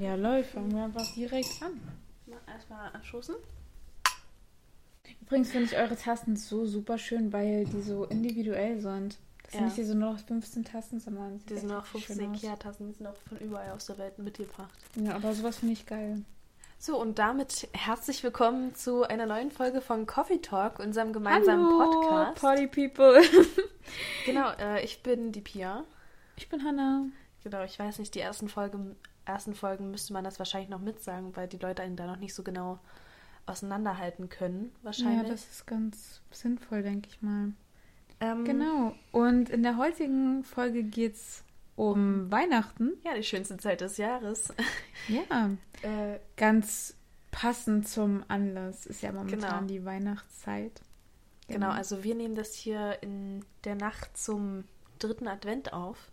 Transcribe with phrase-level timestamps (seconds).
[0.00, 0.50] Ja, läuft.
[0.50, 1.80] Fangen wir einfach direkt an.
[2.46, 3.34] Erstmal anstoßen.
[5.22, 9.18] Übrigens finde ich eure Tasten so super schön, weil die so individuell sind.
[9.42, 9.66] Das sind Ja.
[9.66, 12.36] nicht diese nur noch 15 Tasten, sondern Die sind noch schön 50 aus.
[12.42, 14.78] Ikea-Tassen, die sind auch von überall aus der Welt mitgebracht.
[14.96, 16.22] Ja, aber sowas finde ich geil.
[16.78, 21.90] So, und damit herzlich willkommen zu einer neuen Folge von Coffee Talk, unserem gemeinsamen Hallo,
[22.00, 22.40] Podcast.
[22.40, 23.20] Party People.
[24.24, 25.84] Genau, äh, ich bin die Pia.
[26.36, 27.04] Ich bin Hannah.
[27.42, 28.96] Genau, ich weiß nicht, die ersten Folgen,
[29.26, 32.34] ersten Folgen müsste man das wahrscheinlich noch mitsagen, weil die Leute einen da noch nicht
[32.34, 32.78] so genau
[33.46, 35.28] auseinanderhalten können, Ja, wahrscheinlich.
[35.30, 37.52] das ist ganz sinnvoll, denke ich mal.
[38.20, 38.94] ähm, Genau.
[39.12, 41.44] Und in der heutigen Folge geht es
[41.76, 42.92] um Weihnachten.
[43.04, 44.52] Ja, die schönste Zeit des Jahres.
[45.08, 45.50] Ja.
[45.82, 46.96] Äh, Ganz
[47.30, 49.62] passend zum Anlass ist ja momentan Genau.
[49.66, 50.80] die Weihnachtszeit.
[51.48, 54.64] genau, also wir nehmen das hier in der Nacht zum
[55.00, 56.10] dritten Advent auf.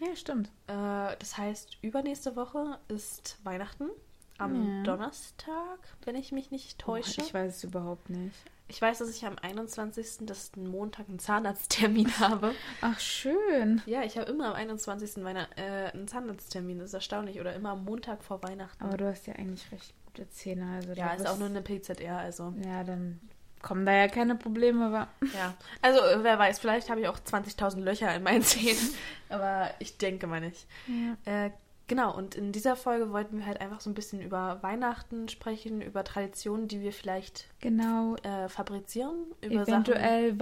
[0.00, 0.48] Ja, stimmt.
[0.66, 3.90] Äh, das heißt, übernächste Woche ist Weihnachten.
[4.38, 4.82] Am Ja.
[4.84, 7.20] Donnerstag, wenn ich mich nicht täusche.
[7.20, 8.34] Oh, ich weiß es überhaupt nicht.
[8.68, 10.26] Ich weiß, dass ich am 21.
[10.26, 12.54] das Montag einen Zahnarzttermin habe.
[12.80, 13.82] Ach, schön.
[13.84, 15.22] Ja, ich habe immer am 21.
[15.24, 16.78] Weihnacht, äh, einen Zahnarzttermin.
[16.78, 17.38] Das ist erstaunlich.
[17.40, 18.82] Oder immer am Montag vor Weihnachten.
[18.82, 20.72] Aber du hast ja eigentlich recht gute Zähne.
[20.76, 22.54] Also ja, ist auch nur eine PZR, also.
[22.64, 23.20] Ja, dann
[23.62, 24.86] kommen da ja keine Probleme.
[24.86, 25.54] Aber Ja.
[25.82, 28.78] Also, wer weiß, vielleicht habe ich auch 20.000 Löcher in meinen Zähnen.
[29.28, 30.66] Aber ich denke mal nicht.
[30.86, 31.46] ja.
[31.46, 31.50] Äh,
[31.88, 35.80] genau, und in dieser Folge wollten wir halt einfach so ein bisschen über Weihnachten sprechen,
[35.82, 38.16] über Traditionen, die wir vielleicht genau.
[38.22, 39.14] äh, fabrizieren.
[39.42, 40.38] Über Eventuell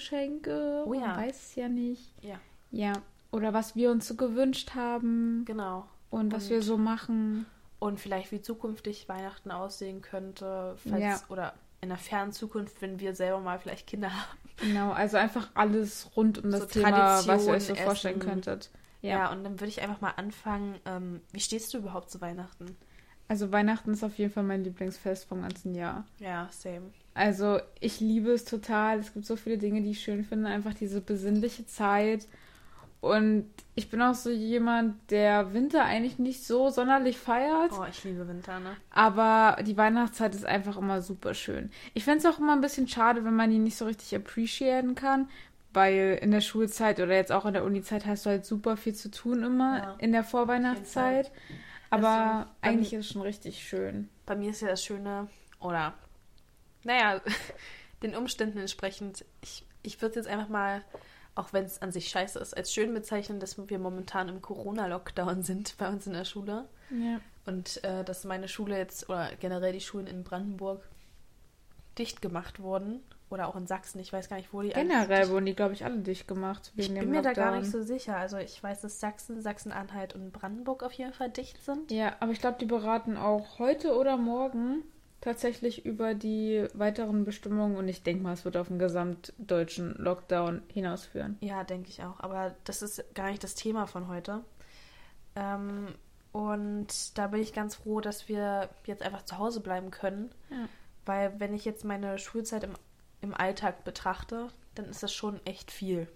[0.00, 0.84] Weihnachtsgeschenke.
[0.86, 1.00] Oh ja.
[1.08, 2.12] Man weiß es ja nicht.
[2.22, 2.28] Sachen.
[2.30, 2.92] Ja, Ja.
[3.32, 5.44] Oder was wir uns so gewünscht haben.
[5.44, 5.86] genau.
[6.10, 7.46] Und was Und- wir so machen.
[7.78, 11.20] Und vielleicht wie zukünftig Weihnachten aussehen könnte, falls, Ja.
[11.30, 14.38] oder in der fernen Zukunft, wenn wir selber mal vielleicht Kinder haben.
[14.58, 18.18] Genau, also einfach alles rund um das So Thema, was ihr euch so Tradition, vorstellen
[18.18, 18.28] Essen.
[18.28, 18.70] könntet.
[19.02, 19.32] Ja, Ja.
[19.32, 20.74] und dann würde ich einfach mal anfangen.
[20.84, 22.76] Ähm, wie stehst du überhaupt zu Weihnachten?
[23.28, 26.04] Also Weihnachten ist auf jeden Fall mein Lieblingsfest vom ganzen Jahr.
[26.18, 26.90] Ja, same.
[27.14, 28.98] Also ich liebe es total.
[28.98, 30.48] Es gibt so viele Dinge, die ich schön finde.
[30.50, 32.26] Einfach diese besinnliche Zeit.
[33.00, 37.72] Und ich bin auch so jemand, der Winter eigentlich nicht so sonderlich feiert.
[37.72, 38.76] Oh, ich liebe Winter, ne?
[38.90, 41.70] Aber die Weihnachtszeit ist einfach immer super schön.
[41.94, 44.94] Ich finde es auch immer ein bisschen schade, wenn man die nicht so richtig appreciaten
[44.94, 45.28] kann.
[45.72, 48.94] Weil in der Schulzeit oder jetzt auch in der Unizeit hast du halt super viel
[48.94, 51.30] zu tun immer Ja, in der Vorweihnachtszeit.
[51.90, 54.08] Aber Also, eigentlich ist es schon richtig schön.
[54.26, 55.28] Bei mir ist ja das Schöne,
[55.60, 55.94] oder,
[56.82, 57.20] naja,
[58.02, 60.82] den Umständen entsprechend, ich, ich würde jetzt einfach mal,
[61.34, 65.42] auch wenn es an sich scheiße ist, als schön bezeichnen, dass wir momentan im Corona-Lockdown
[65.42, 66.66] sind bei uns in der Schule.
[66.90, 67.20] Ja.
[67.46, 70.82] Und äh, dass meine Schule jetzt, oder generell die Schulen in Brandenburg,
[71.98, 73.00] dicht gemacht wurden.
[73.30, 75.84] Oder auch in Sachsen, ich weiß gar nicht, wo die Generell wurden die, glaube ich,
[75.84, 76.72] alle dicht gemacht.
[76.74, 78.16] Wegen Ich bin mir da gar nicht so sicher.
[78.16, 81.92] Also ich weiß, dass Sachsen, Sachsen-Anhalt und Brandenburg auf jeden Fall dicht sind.
[81.92, 84.82] Ja, aber ich glaube, die beraten auch heute oder morgen
[85.20, 90.62] tatsächlich über die weiteren Bestimmungen und ich denke mal, es wird auf einen gesamtdeutschen Lockdown
[90.72, 91.36] hinausführen.
[91.40, 92.20] Ja, denke ich auch.
[92.20, 94.40] Aber das ist gar nicht das Thema von heute.
[95.36, 95.88] Ähm,
[96.32, 100.30] und da bin ich ganz froh, dass wir jetzt einfach zu Hause bleiben können.
[100.50, 100.68] Ja.
[101.04, 102.74] Weil wenn ich jetzt meine Schulzeit im,
[103.20, 106.08] im Alltag betrachte, dann ist das schon echt viel.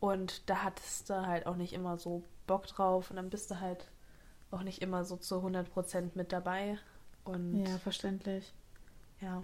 [0.00, 3.60] Und da hattest du halt auch nicht immer so Bock drauf und dann bist du
[3.60, 3.88] halt
[4.50, 6.78] auch nicht immer so zu 100% mit dabei.
[7.24, 8.52] Und Ja, verständlich.
[9.20, 9.42] ja.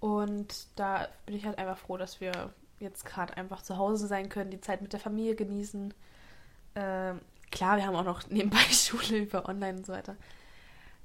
[0.00, 2.32] Und da bin ich halt einfach froh, dass wir
[2.80, 5.94] jetzt gerade einfach zu Hause sein können, die Zeit mit der Familie genießen.
[6.74, 7.20] Ähm,
[7.52, 10.16] klar, wir haben auch noch nebenbei Schule über online und so weiter.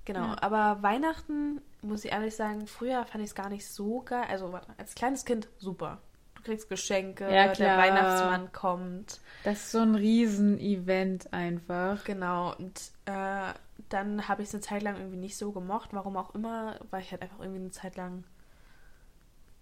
[0.05, 0.37] Genau, Ja.
[0.41, 4.25] aber Weihnachten, muss ich ehrlich sagen, früher fand ich es gar nicht so geil.
[4.29, 5.99] Also warte, als kleines Kind super.
[6.35, 7.77] Du kriegst Geschenke, Ja, der.
[7.77, 9.19] Weihnachtsmann kommt.
[9.43, 12.03] Das ist so ein Riesen-Event einfach.
[12.05, 13.53] Genau, und äh,
[13.89, 15.89] dann habe ich es eine Zeit lang irgendwie nicht so gemocht.
[15.93, 18.23] Warum auch immer, weil ich halt einfach irgendwie eine Zeit lang,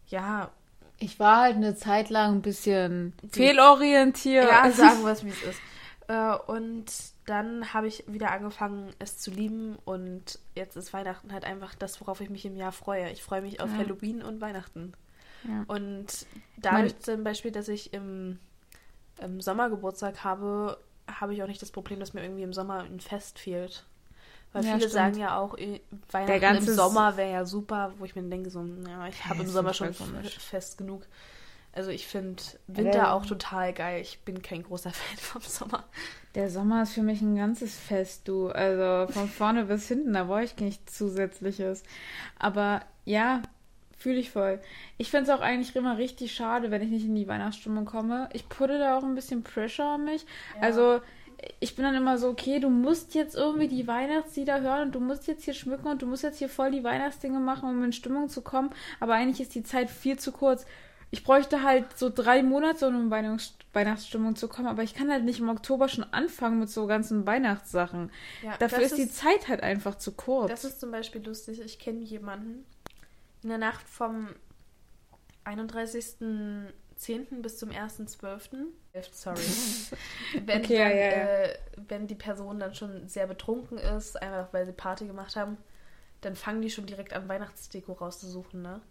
[0.08, 0.52] ja,
[0.98, 4.50] Ich war halt eine Zeit lang ein bisschen fehlorientiert.
[4.50, 5.60] Ja, sagen wir es, wie es ist.
[6.08, 6.86] Äh, und
[7.26, 9.78] dann habe ich wieder angefangen, es zu lieben.
[9.86, 13.10] Und jetzt ist Weihnachten halt einfach das, worauf ich mich im Jahr freue.
[13.12, 13.78] Ich freue mich auf Ja.
[13.80, 14.94] Halloween und Weihnachten.
[15.44, 15.64] Ja.
[15.68, 16.26] Und
[16.58, 18.40] dadurch zum Beispiel, dass ich im,
[19.20, 22.84] im Sommer Geburtstag habe, habe ich auch nicht das Problem, dass mir irgendwie im Sommer
[22.84, 23.86] ein Fest fehlt.
[24.56, 24.94] Weil Ja, viele stimmt.
[24.94, 25.82] sagen ja auch, eh,
[26.12, 29.36] Weihnachten ganze im Sommer wäre ja super, wo ich mir denke, so, ja, ich habe
[29.36, 30.38] Ja, im Sommer schon komisch.
[30.40, 31.04] fest genug.
[31.74, 34.02] Also ich finde Winter der- auch total geil.
[34.02, 35.84] Ich bin kein großer Fan vom Sommer.
[36.34, 38.48] Der Sommer ist für mich ein ganzes Fest, du.
[38.48, 41.84] Also von vorne bis hinten, da brauche ich nichts Zusätzliches.
[42.40, 43.42] Aber ja,
[43.98, 44.62] fühle ich voll.
[44.98, 48.30] Ich finde es auch eigentlich immer richtig schade, wenn ich nicht in die Weihnachtsstimmung komme.
[48.34, 50.26] Ich putte da auch ein bisschen Pressure auf mich.
[50.62, 51.02] Also
[51.60, 55.00] ich bin dann immer so, okay, du musst jetzt irgendwie die Weihnachtslieder hören und du
[55.00, 57.94] musst jetzt hier schmücken und du musst jetzt hier voll die Weihnachtsdinge machen, um in
[57.94, 58.70] Stimmung zu kommen.
[59.00, 60.66] Aber eigentlich ist die Zeit viel zu kurz.
[61.12, 65.12] Ich bräuchte halt so drei Monate, um in Weihnachts Weihnachtsstimmung zu kommen, aber ich kann
[65.12, 68.10] halt nicht im Oktober schon anfangen mit so ganzen Weihnachtssachen.
[68.42, 70.50] Ja, Dafür das ist die Zeit halt einfach zu kurz.
[70.50, 71.62] Das ist zum Beispiel lustig.
[71.62, 72.66] Ich kenne jemanden
[73.44, 74.30] in der Nacht vom
[77.00, 77.42] 31.10.
[77.42, 78.68] bis zum 1.12.
[79.12, 79.38] Sorry.
[80.46, 81.12] wenn, Okay, dann, ja, ja.
[81.44, 81.58] Äh,
[81.88, 85.58] wenn die Person dann schon sehr betrunken ist, einfach weil sie Party gemacht haben,
[86.22, 88.82] dann fangen die schon direkt an, Weihnachtsdeko rauszusuchen, ne?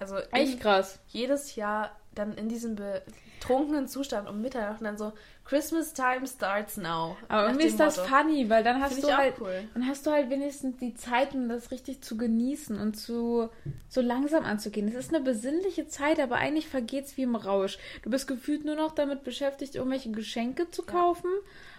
[0.00, 0.98] Also Echt krass.
[1.08, 5.12] jedes Jahr dann in diesem betrunkenen Zustand um Mitternacht und dann so
[5.44, 7.16] Christmas time starts now.
[7.28, 8.08] Aber irgendwie ist das Motto.
[8.08, 9.64] funny, weil dann hast Finde du halt, cool.
[9.74, 13.48] dann hast du halt wenigstens die Zeit, um das richtig zu genießen und zu
[13.88, 14.88] so langsam anzugehen.
[14.88, 17.78] Es ist eine besinnliche Zeit, aber eigentlich vergeht's wie im Rausch.
[18.02, 21.30] Du bist gefühlt nur noch damit beschäftigt, irgendwelche Geschenke zu kaufen.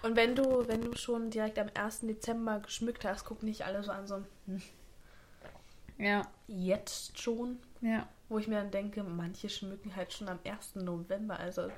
[0.02, 2.02] Und wenn du, wenn du schon direkt am 1.
[2.02, 4.16] Dezember geschmückt hast, gucken dich alle so an, so
[4.48, 4.62] hm,
[5.98, 7.60] Ja, jetzt schon.
[7.84, 8.08] Ja.
[8.30, 10.76] Wo ich mir dann denke, manche schmücken halt schon am 1.
[10.76, 11.70] November, also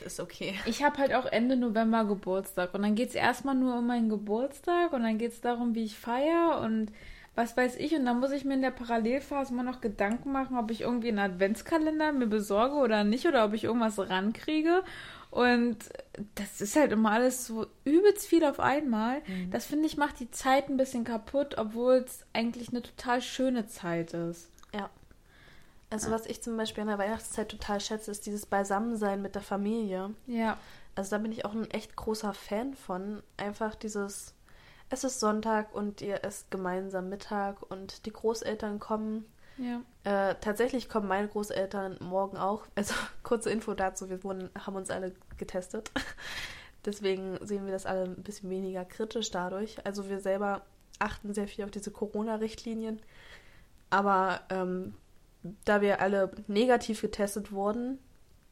[0.00, 0.54] es ist okay.
[0.66, 4.92] Ich habe halt auch Ende November Geburtstag und dann geht's erstmal nur um meinen Geburtstag
[4.92, 6.92] und dann geht's darum, wie ich feiere und
[7.34, 10.58] was weiß ich und dann muss ich mir in der Parallelphase mal noch Gedanken machen,
[10.58, 14.82] ob ich irgendwie einen Adventskalender mir besorge oder nicht oder ob ich irgendwas rankriege
[15.30, 15.76] und
[16.34, 19.22] das ist halt immer alles so übelst viel auf einmal.
[19.50, 23.66] Das finde ich macht die Zeit ein bisschen kaputt, obwohl es eigentlich eine total schöne
[23.66, 24.50] Zeit ist.
[25.90, 25.94] Ja.
[25.94, 29.42] Also was ich zum Beispiel an der Weihnachtszeit total schätze, ist dieses Beisammensein mit der
[29.42, 30.10] Familie.
[30.26, 30.58] Ja,
[30.94, 33.22] Also da bin ich auch ein echt großer Fan von.
[33.36, 34.34] Einfach dieses,
[34.90, 39.24] es ist Sonntag und ihr esst gemeinsam Mittag und die Großeltern kommen.
[39.56, 39.80] ja.
[40.04, 42.66] Äh, tatsächlich kommen meine Großeltern morgen auch.
[42.74, 45.90] Also kurze Info dazu, wir wurden, haben uns alle getestet.
[46.84, 49.84] Deswegen sehen wir das alle ein bisschen weniger kritisch dadurch.
[49.84, 50.62] Also wir selber
[50.98, 53.00] achten sehr viel auf diese Corona-Richtlinien.
[53.90, 54.94] Aber ähm,
[55.64, 57.98] da wir alle negativ getestet wurden,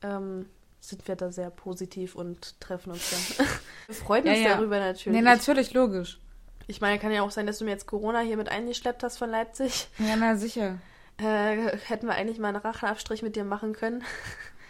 [0.02, 0.46] ähm,
[0.80, 3.46] sind wir da sehr positiv und treffen uns dann.
[3.86, 4.48] wir freuen Ja, uns ja.
[4.56, 5.16] darüber natürlich.
[5.18, 6.20] Nee, natürlich, logisch.
[6.68, 9.18] ich meine, kann ja auch sein, dass du mir jetzt Corona hier mit eingeschleppt hast
[9.18, 9.88] von Leipzig.
[9.98, 10.78] Ja, na sicher.
[11.18, 14.04] Äh, hätten wir eigentlich mal einen Rachenabstrich mit dir machen können.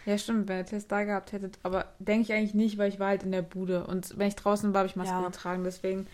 [0.05, 1.59] Ja, stimmt, wenn ihr Test da gehabt hättet.
[1.63, 3.85] Aber denke ich eigentlich nicht, weil ich war halt in der Bude.
[3.85, 5.21] Und wenn ich draußen war, habe ich Maske Ja.
[5.27, 6.07] getragen, deswegen.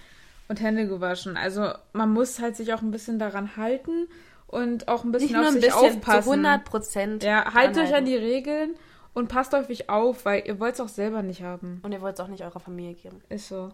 [0.48, 1.38] Und Hände gewaschen.
[1.38, 4.08] Also man muss halt sich auch ein bisschen daran halten
[4.54, 6.24] und auch ein bisschen Nicht nur auf ein sich bisschen, aufpassen.
[6.24, 7.24] zu 100 Prozent.
[7.24, 8.76] ja, haltet euch an die Regeln
[9.14, 11.80] und passt auf euch auf, weil ihr wollt es auch selber nicht haben.
[11.84, 13.22] Und ihr wollt es auch nicht eurer Familie geben.
[13.30, 13.70] Ist so.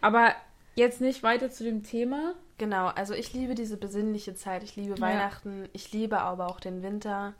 [0.00, 0.32] Aber
[0.74, 2.34] jetzt nicht weiter zu dem Thema.
[2.58, 4.62] Genau, also ich liebe diese besinnliche Zeit.
[4.62, 5.00] Ich liebe Ja.
[5.00, 5.68] Weihnachten.
[5.72, 7.34] Ich liebe aber auch den Winter.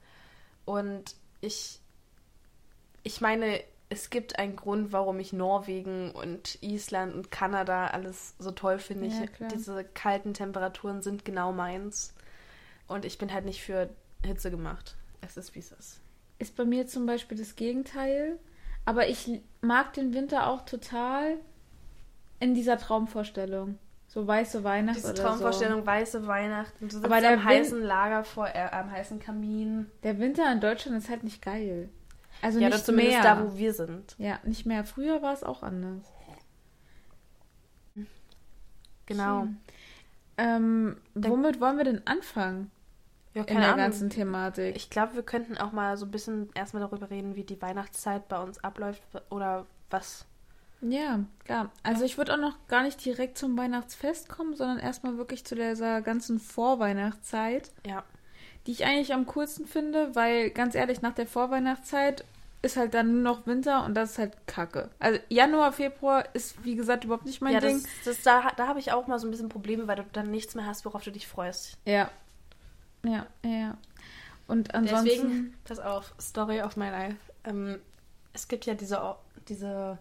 [0.65, 1.81] Und ich,
[3.03, 8.51] ich meine, es gibt einen Grund, warum ich Norwegen und Island und Kanada alles so
[8.53, 9.07] toll finde.
[9.09, 12.15] Ja, diese kalten Temperaturen sind genau meins.
[12.91, 13.89] Und ich bin halt nicht für
[14.25, 14.97] Hitze gemacht.
[15.21, 16.01] Es ist, wie es ist.
[16.39, 18.39] Ist bei mir zum Beispiel das Gegenteil.
[18.85, 21.37] Aber ich mag den Winter auch total
[22.41, 23.79] in dieser Traumvorstellung.
[24.09, 27.81] So weiße Weihnacht Diese oder Traumvorstellung, weiße Weihnachten, du sitzt Aber der am Win- heißen
[27.81, 29.85] Lagerfeuer, äh, am heißen Kamin.
[29.85, 29.99] so.
[30.03, 31.89] Der Winter in Deutschland ist halt nicht geil.
[32.43, 33.23] Also ja, nicht zumindest mehr.
[33.23, 34.17] da, wo wir sind.
[34.19, 34.83] ja, nicht mehr.
[34.85, 36.03] Früher war es auch anders.
[39.07, 39.43] Genau.
[39.43, 39.57] Schön.
[40.39, 42.71] Ähm, Dann- womit wollen wir denn anfangen
[43.35, 43.85] Ja, in keine der Ahnung.
[43.85, 44.75] ganzen Thematik?
[44.77, 48.29] Ich glaube, wir könnten auch mal so ein bisschen erstmal darüber reden, wie die Weihnachtszeit
[48.29, 50.27] bei uns abläuft oder was.
[50.81, 51.71] ja, klar.
[51.83, 55.55] Also ich würde auch noch gar nicht direkt zum Weihnachtsfest kommen, sondern erstmal wirklich zu
[55.55, 58.03] dieser ganzen Vorweihnachtszeit, Ja.
[58.67, 62.25] die ich eigentlich am coolsten finde, weil ganz ehrlich, nach der Vorweihnachtszeit
[62.63, 64.91] ist halt dann nur noch Winter und das ist halt Kacke.
[64.99, 67.81] Also Januar, Februar ist wie gesagt überhaupt nicht mein ja, Ding.
[67.83, 70.31] das, das, da, da habe ich auch mal so ein bisschen Probleme, weil du dann
[70.31, 71.79] nichts mehr hast, worauf du dich freust.
[71.87, 72.11] Ja.
[73.05, 73.79] Ja, ja, ja.
[74.47, 75.05] Und ansonsten.
[75.07, 77.17] Deswegen, pass auf, Story of my life.
[77.45, 77.79] Ähm,
[78.33, 79.17] es gibt ja diese,
[79.49, 79.99] diese,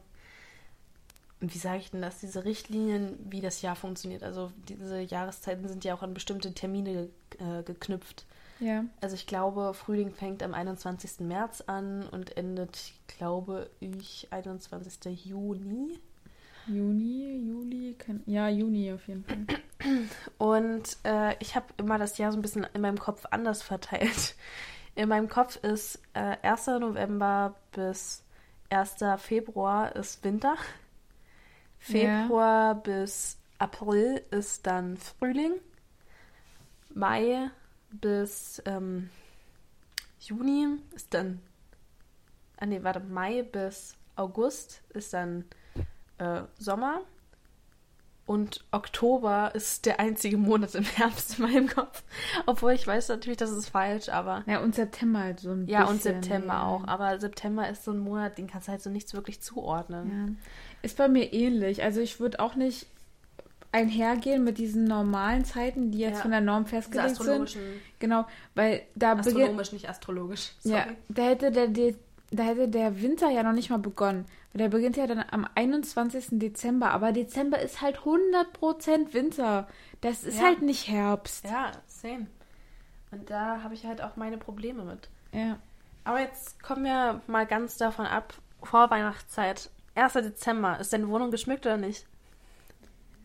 [1.39, 4.23] wie sage ich denn das, diese Richtlinien, wie das Jahr funktioniert.
[4.23, 8.25] Also diese Jahreszeiten sind ja auch an bestimmte Termine äh, geknüpft.
[8.59, 8.85] Ja.
[9.01, 11.21] Also ich glaube, Frühling fängt am 21.
[11.21, 15.25] März an und endet, glaube ich, 21.
[15.25, 15.97] Juni.
[16.67, 19.45] Juni, Juli, kein, ja, Juni auf jeden Fall.
[20.37, 24.35] Und äh, ich habe immer das Jahr so ein bisschen in meinem Kopf anders verteilt.
[24.95, 26.67] In meinem Kopf ist äh, 1.
[26.67, 28.23] November bis
[28.69, 28.97] 1.
[29.17, 30.55] Februar ist Winter.
[31.77, 35.53] Februar bis April ist dann Frühling.
[36.93, 37.49] Mai
[37.91, 39.09] bis ähm,
[40.19, 41.41] Juni ist dann.
[42.57, 45.45] Ah nee, warte, Mai bis August ist dann
[46.17, 47.01] äh, Sommer
[48.29, 52.03] und Oktober ist der einzige Monat im Herbst in meinem Kopf.
[52.45, 54.43] Obwohl ich weiß natürlich, das ist falsch, aber.
[54.45, 55.93] Ja, und September halt so ein Ja, bisschen.
[55.95, 56.63] und September ja.
[56.67, 56.87] auch.
[56.87, 60.11] Aber September ist so ein Monat, den kannst du halt so nichts wirklich zuordnen.
[60.27, 60.35] Ja.
[60.83, 61.81] Ist bei mir ähnlich.
[61.81, 62.85] Also ich würde auch nicht
[63.71, 66.21] einhergehen mit diesen normalen Zeiten, die jetzt Ja.
[66.21, 67.57] von der Norm festgelegt sind.
[67.97, 69.37] Genau, weil da beginnt.
[69.37, 70.51] Astronomisch, nicht astrologisch.
[70.59, 70.75] Sorry.
[70.75, 71.93] Ja, da hätte der, der,
[72.31, 74.25] da hätte der Winter ja noch nicht mal begonnen.
[74.53, 76.39] Der beginnt ja dann am 21.
[76.39, 76.91] Dezember.
[76.91, 79.67] Aber Dezember ist halt 100% Winter.
[80.01, 80.45] Das ist Ja.
[80.45, 81.45] halt nicht Herbst.
[81.45, 82.27] Ja, same.
[83.11, 85.09] Und da habe ich halt auch meine Probleme mit.
[85.31, 85.57] Ja.
[86.03, 88.33] Aber jetzt kommen wir mal ganz davon ab.
[88.63, 89.69] Vor Weihnachtszeit.
[89.95, 90.13] 1.
[90.13, 90.79] Dezember.
[90.79, 92.05] Ist deine Wohnung geschmückt oder nicht?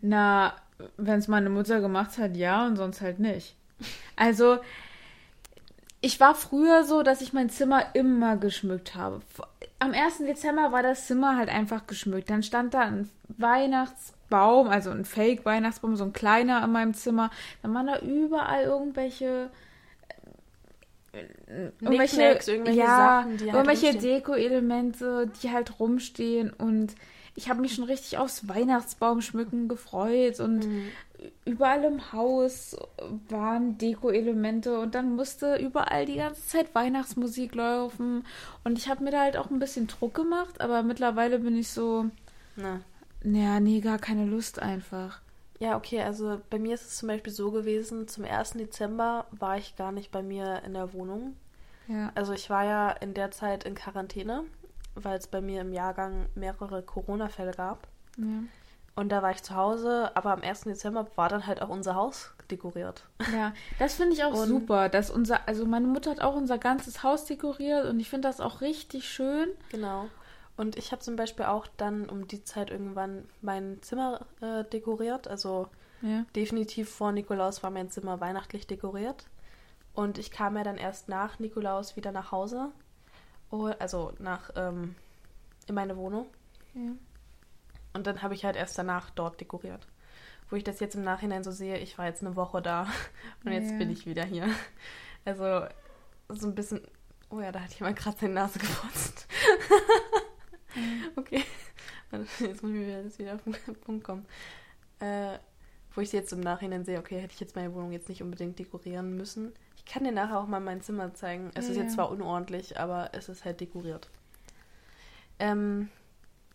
[0.01, 0.53] Na,
[0.97, 3.55] wenn es meine Mutter gemacht hat, ja und sonst halt nicht.
[4.15, 4.57] Also,
[6.05, 9.23] ich war früher so, dass ich mein Zimmer immer geschmückt habe.
[9.79, 10.19] Am 1.
[10.19, 12.29] Dezember war das Zimmer halt einfach geschmückt.
[12.29, 17.31] Dann stand da ein Weihnachtsbaum, also ein Fake-Weihnachtsbaum, so ein kleiner in meinem Zimmer.
[17.63, 19.49] Dann waren da überall irgendwelche
[21.11, 23.97] äh, irgendwelche, irgendwelche ja, Sachen, die halt irgendwelche.
[23.97, 26.93] Deko-Elemente, die halt rumstehen und
[27.35, 30.91] ich habe mich schon richtig aufs Weihnachtsbaumschmücken gefreut und Mhm.
[31.45, 32.75] Überall im Haus
[33.29, 38.25] waren Deko-Elemente und dann musste überall die ganze Zeit Weihnachtsmusik laufen
[38.63, 41.69] und ich habe mir da halt auch ein bisschen Druck gemacht, aber mittlerweile bin ich
[41.69, 42.05] so,
[42.55, 42.81] Na.
[43.23, 45.21] naja, nee, gar keine Lust einfach.
[45.59, 48.51] Ja, okay, also bei mir ist es zum Beispiel so gewesen, zum 1.
[48.51, 51.35] Dezember war ich gar nicht bei mir in der Wohnung.
[51.87, 54.43] Ja, Also ich war ja in der Zeit in Quarantäne,
[54.95, 57.87] weil es bei mir im Jahrgang mehrere Corona-Fälle gab.
[58.17, 58.43] ja.
[58.95, 60.61] Und da war ich zu Hause, aber am 1.
[60.61, 63.03] Dezember war dann halt auch unser Haus dekoriert.
[63.33, 66.57] Ja, das finde ich auch Und- super, dass unser, also meine Mutter hat auch unser
[66.57, 69.49] ganzes Haus dekoriert und ich finde das auch richtig schön.
[69.69, 70.05] Genau.
[70.57, 75.27] Und ich habe zum Beispiel auch dann um die Zeit irgendwann mein Zimmer äh, dekoriert.
[75.27, 75.67] Also
[76.01, 76.23] Ja.
[76.35, 79.25] definitiv vor Nikolaus war mein Zimmer weihnachtlich dekoriert.
[79.93, 82.69] Und ich kam ja dann erst nach Nikolaus wieder nach Hause.
[83.51, 84.95] Oh, also nach ähm,
[85.67, 86.27] in meine Wohnung.
[86.73, 86.91] ja.
[87.95, 89.87] Und dann habe ich halt erst danach dort dekoriert.
[90.49, 92.87] Wo ich das jetzt im Nachhinein so sehe, ich war jetzt eine Woche da
[93.45, 93.77] und jetzt Ja.
[93.77, 94.47] bin ich wieder hier.
[95.23, 95.65] Also
[96.29, 96.81] so ein bisschen.
[97.31, 99.27] Oh ja, da hat jemand gerade seine Nase geputzt.
[101.15, 101.43] okay.
[102.39, 104.25] Jetzt muss ich wieder, auf den Punkt kommen.
[104.99, 105.37] Äh,
[105.93, 108.59] wo ich jetzt im Nachhinein sehe, okay, hätte ich jetzt meine Wohnung jetzt nicht unbedingt
[108.59, 109.53] dekorieren müssen.
[109.77, 111.51] Ich kann dir nachher auch mal mein Zimmer zeigen.
[111.55, 111.83] Es ist Ja.
[111.83, 114.09] jetzt zwar unordentlich, aber es ist halt dekoriert.
[115.39, 115.89] Ähm,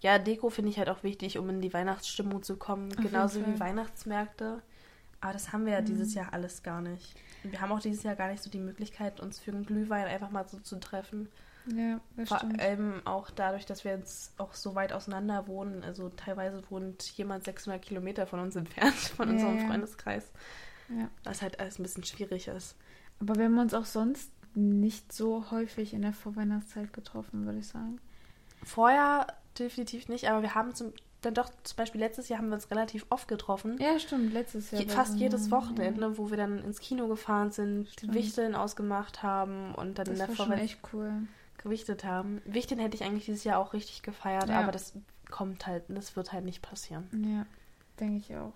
[0.00, 2.90] ja, Deko finde ich halt auch wichtig, um in die Weihnachtsstimmung zu kommen.
[2.90, 4.62] jeden Genauso wie Weihnachtsmärkte.
[5.20, 5.86] Aber das haben wir ja Mhm.
[5.86, 7.14] dieses Jahr alles gar nicht.
[7.44, 10.06] Und wir haben auch dieses Jahr gar nicht so die Möglichkeit, uns für einen Glühwein
[10.06, 11.28] einfach mal so zu treffen.
[11.66, 12.58] Ja, das Vor stimmt.
[12.60, 15.84] allem auch dadurch, dass wir jetzt auch so weit auseinander wohnen.
[15.84, 19.66] Also teilweise wohnt jemand 600 Kilometer von uns entfernt, von Ja, unserem ja.
[19.66, 20.30] Freundeskreis.
[20.88, 21.08] Ja.
[21.24, 22.76] Was halt alles ein bisschen schwierig ist.
[23.20, 27.68] Aber wir haben uns auch sonst nicht so häufig in der Vorweihnachtszeit getroffen, würde ich
[27.68, 28.00] sagen.
[28.64, 29.26] Vorher
[29.58, 32.70] definitiv nicht, aber wir haben zum, dann doch zum Beispiel letztes Jahr haben wir uns
[32.70, 33.76] relativ oft getroffen.
[33.80, 34.82] Ja, stimmt, letztes Jahr.
[34.82, 38.14] Je, fast jedes Wochenende, wo wir dann ins Kino gefahren sind, Stimmt.
[38.14, 40.12] Wichteln ausgemacht haben und dann Ja.
[40.12, 41.12] in Das der war schon echt cool.
[41.58, 42.40] gewichtet haben.
[42.44, 44.60] Wichteln hätte ich eigentlich dieses Jahr auch richtig gefeiert, Ja.
[44.60, 44.94] aber das
[45.30, 47.06] kommt halt, das wird halt nicht passieren.
[47.12, 47.46] Ja,
[47.98, 48.52] denke ich auch.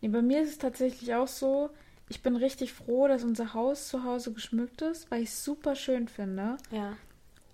[0.00, 1.70] Nee, bei mir ist es tatsächlich auch so,
[2.08, 5.74] ich bin richtig froh, dass unser Haus zu Hause geschmückt ist, weil ich es super
[5.76, 6.58] schön finde.
[6.70, 6.94] Ja.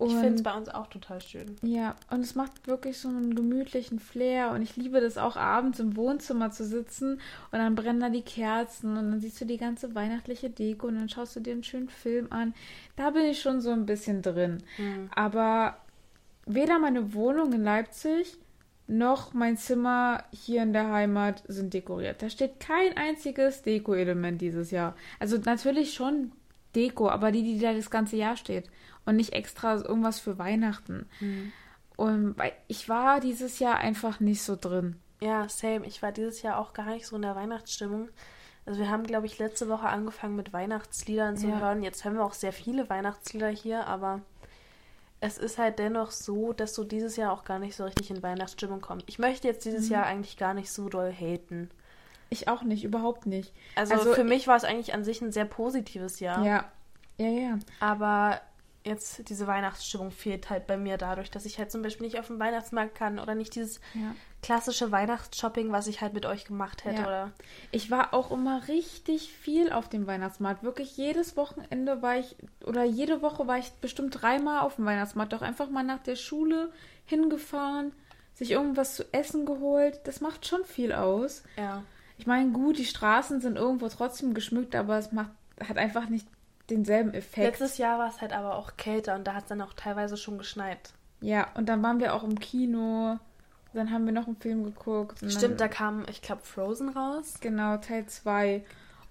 [0.01, 1.57] Und Ich finde es bei uns auch total schön.
[1.61, 5.79] Ja, und es macht wirklich so einen gemütlichen Flair und ich liebe das auch abends
[5.79, 9.57] im Wohnzimmer zu sitzen und dann brennen da die Kerzen und dann siehst du die
[9.57, 12.55] ganze weihnachtliche Deko und dann schaust du dir einen schönen Film an.
[12.95, 14.63] Da bin ich schon so ein bisschen drin.
[14.79, 15.11] Mhm.
[15.13, 15.77] Aber
[16.47, 18.37] weder meine Wohnung in Leipzig
[18.87, 22.23] noch mein Zimmer hier in der Heimat sind dekoriert.
[22.23, 24.95] Da steht kein einziges Deko-Element dieses Jahr.
[25.19, 26.31] Also natürlich schon
[26.75, 28.69] Deko, aber die, die da das ganze Jahr steht.
[29.05, 31.07] Und nicht extra irgendwas für Weihnachten.
[31.19, 31.51] Mhm.
[31.97, 32.35] Und
[32.67, 34.95] ich war dieses Jahr einfach nicht so drin.
[35.21, 35.85] Ja, same.
[35.85, 38.09] Ich war dieses Jahr auch gar nicht so in der Weihnachtsstimmung.
[38.65, 41.59] Also wir haben, glaube ich, letzte Woche angefangen mit Weihnachtsliedern zu Ja.
[41.59, 41.83] hören.
[41.83, 44.21] Jetzt hören wir auch sehr viele Weihnachtslieder hier, aber
[45.19, 48.23] es ist halt dennoch so, dass du dieses Jahr auch gar nicht so richtig in
[48.23, 49.05] Weihnachtsstimmung kommst.
[49.09, 49.93] Ich möchte jetzt dieses Mhm.
[49.93, 51.69] Jahr eigentlich gar nicht so doll haten.
[52.33, 53.53] Ich auch nicht, überhaupt nicht.
[53.75, 56.43] Also, Also für mich war es eigentlich an sich ein sehr positives Jahr.
[56.45, 56.65] Ja,
[57.17, 57.59] ja, ja.
[57.81, 58.41] Aber
[58.83, 62.27] jetzt diese Weihnachtsstimmung fehlt halt bei mir dadurch, dass ich halt zum Beispiel nicht auf
[62.27, 64.15] den Weihnachtsmarkt kann oder nicht dieses ja.
[64.41, 67.01] klassische Weihnachtsshopping, was ich halt mit euch gemacht hätte.
[67.01, 67.07] Ja.
[67.07, 67.31] Oder
[67.71, 70.63] Ich war auch immer richtig viel auf dem Weihnachtsmarkt.
[70.63, 72.35] Wirklich jedes Wochenende war ich,
[72.65, 75.33] oder jede Woche war ich bestimmt dreimal auf dem Weihnachtsmarkt.
[75.33, 76.71] Doch einfach mal nach der Schule
[77.05, 77.93] hingefahren,
[78.33, 79.99] sich irgendwas zu essen geholt.
[80.05, 81.43] Das macht schon viel aus.
[81.57, 81.83] Ja.
[82.21, 86.27] Ich meine, gut, die Straßen sind irgendwo trotzdem geschmückt, aber es macht, hat einfach nicht
[86.69, 87.47] denselben Effekt.
[87.47, 90.17] Letztes Jahr war es halt aber auch kälter und da hat es dann auch teilweise
[90.17, 90.93] schon geschneit.
[91.21, 93.17] Ja, und dann waren wir auch im Kino.
[93.73, 95.17] Dann haben wir noch einen Film geguckt.
[95.31, 97.39] Stimmt, da kam, ich glaube, Frozen raus.
[97.41, 98.63] Genau, Teil 2.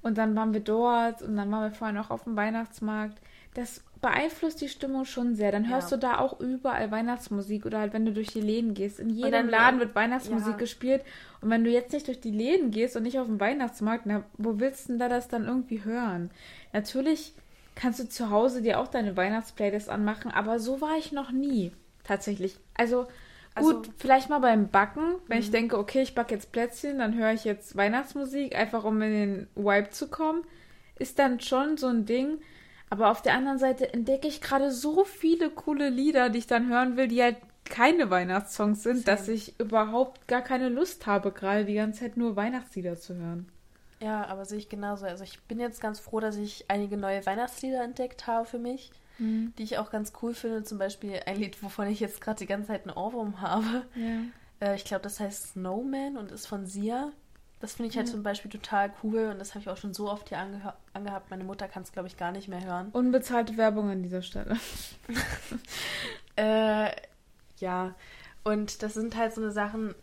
[0.02, 3.20] Und dann waren wir dort und dann waren wir vorher noch auf dem Weihnachtsmarkt.
[3.54, 5.52] Das beeinflusst die Stimmung schon sehr.
[5.52, 5.96] Dann hörst Ja.
[5.96, 8.98] du da auch überall Weihnachtsmusik oder halt, wenn du durch die Läden gehst.
[9.00, 10.56] In jedem dann, Laden wird Weihnachtsmusik ja.
[10.56, 11.02] gespielt.
[11.40, 14.22] Und wenn du jetzt nicht durch die Läden gehst und nicht auf den Weihnachtsmarkt, na,
[14.38, 16.30] wo willst du denn da das dann irgendwie hören?
[16.72, 17.34] Natürlich
[17.74, 21.72] kannst du zu Hause dir auch deine Weihnachtsplaylist anmachen, aber so war ich noch nie.
[22.04, 22.56] Tatsächlich.
[22.76, 23.08] Also, gut,
[23.54, 25.42] Also- vielleicht mal beim Backen, wenn Mhm.
[25.42, 29.12] ich denke, okay, ich backe jetzt Plätzchen, dann höre ich jetzt Weihnachtsmusik, einfach um in
[29.12, 30.42] den Vibe zu kommen.
[30.98, 32.38] Ist dann schon so ein Ding.
[32.90, 36.68] Aber auf der anderen Seite entdecke ich gerade so viele coole Lieder, die ich dann
[36.68, 39.36] hören will, die halt keine Weihnachtssongs sind, dass Same.
[39.36, 43.48] ich überhaupt gar keine Lust habe, gerade die ganze Zeit nur Weihnachtslieder zu hören.
[44.00, 45.06] Ja, aber sehe ich genauso.
[45.06, 48.90] Also ich bin jetzt ganz froh, dass ich einige neue Weihnachtslieder entdeckt habe für mich,
[49.18, 50.64] die ich auch ganz cool finde.
[50.64, 53.84] Zum Beispiel ein Lied, wovon ich jetzt gerade die ganze Zeit einen Ohrwurm habe.
[53.94, 54.22] Ja.
[54.66, 57.12] Äh, ich glaube, das heißt Snowman und ist von Sia.
[57.60, 58.12] Das finde ich halt Ja.
[58.14, 61.30] zum Beispiel total cool und das habe ich auch schon so oft hier angeha- angehabt.
[61.30, 62.88] Meine Mutter kann es, glaube ich, gar nicht mehr hören.
[62.92, 64.56] Unbezahlte Werbung an dieser Stelle.
[66.36, 66.90] Äh,
[67.58, 67.94] ja,
[68.44, 69.94] und das sind halt so eine Sachen,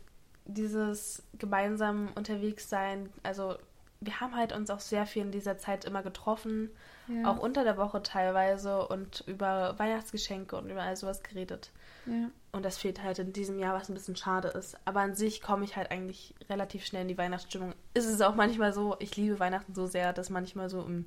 [0.46, 3.10] dieses gemeinsam unterwegs sein.
[3.24, 3.56] Also
[4.00, 6.70] wir haben halt uns auch sehr viel in dieser Zeit immer getroffen,
[7.08, 7.32] Ja.
[7.32, 11.72] auch unter der Woche teilweise und über Weihnachtsgeschenke und über all sowas geredet.
[12.06, 12.30] ja.
[12.58, 14.78] Und das fehlt halt in diesem Jahr, was ein bisschen schade ist.
[14.84, 17.74] Aber an sich komme ich halt eigentlich relativ schnell in die Weihnachtsstimmung.
[17.94, 21.06] Ist es auch manchmal so, ich liebe Weihnachten so sehr, dass manchmal so im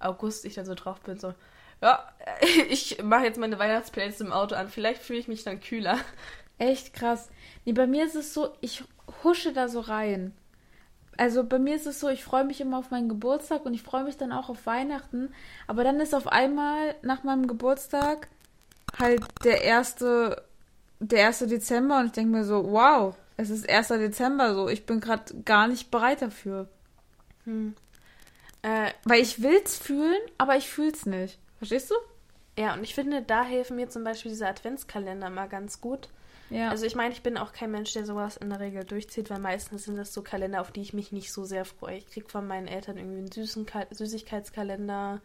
[0.00, 1.34] August ich dann so drauf bin, so,
[1.80, 2.12] ja,
[2.68, 4.68] ich mache jetzt meine Weihnachtsplaylist im Auto an.
[4.68, 5.98] Vielleicht fühle ich mich dann kühler.
[6.58, 7.30] Echt krass.
[7.64, 8.82] Nee, bei mir ist es so, ich
[9.22, 10.34] husche da so rein.
[11.16, 13.82] Also bei mir ist es so, ich freue mich immer auf meinen Geburtstag und ich
[13.82, 15.32] freue mich dann auch auf Weihnachten.
[15.68, 18.28] Aber dann ist auf einmal nach meinem Geburtstag
[18.98, 20.44] halt der erste,
[21.00, 23.88] der erste Dezember und ich denke mir so, wow, es ist 1.
[23.88, 24.68] Dezember so.
[24.68, 26.68] Ich bin gerade gar nicht bereit dafür.
[27.44, 27.74] Hm.
[28.62, 31.38] Äh, Weil ich will's fühlen, aber ich fühl's nicht.
[31.58, 31.94] Verstehst du?
[32.58, 36.08] ja, und ich finde, da helfen mir zum Beispiel diese Adventskalender mal ganz gut.
[36.50, 36.70] Ja.
[36.70, 39.38] Also ich meine, ich bin auch kein Mensch, der sowas in der Regel durchzieht, weil
[39.38, 41.98] meistens sind das so Kalender, auf die ich mich nicht so sehr freue.
[41.98, 45.20] Ich kriege von meinen Eltern irgendwie einen süßen Ka Süßigkeitskalender.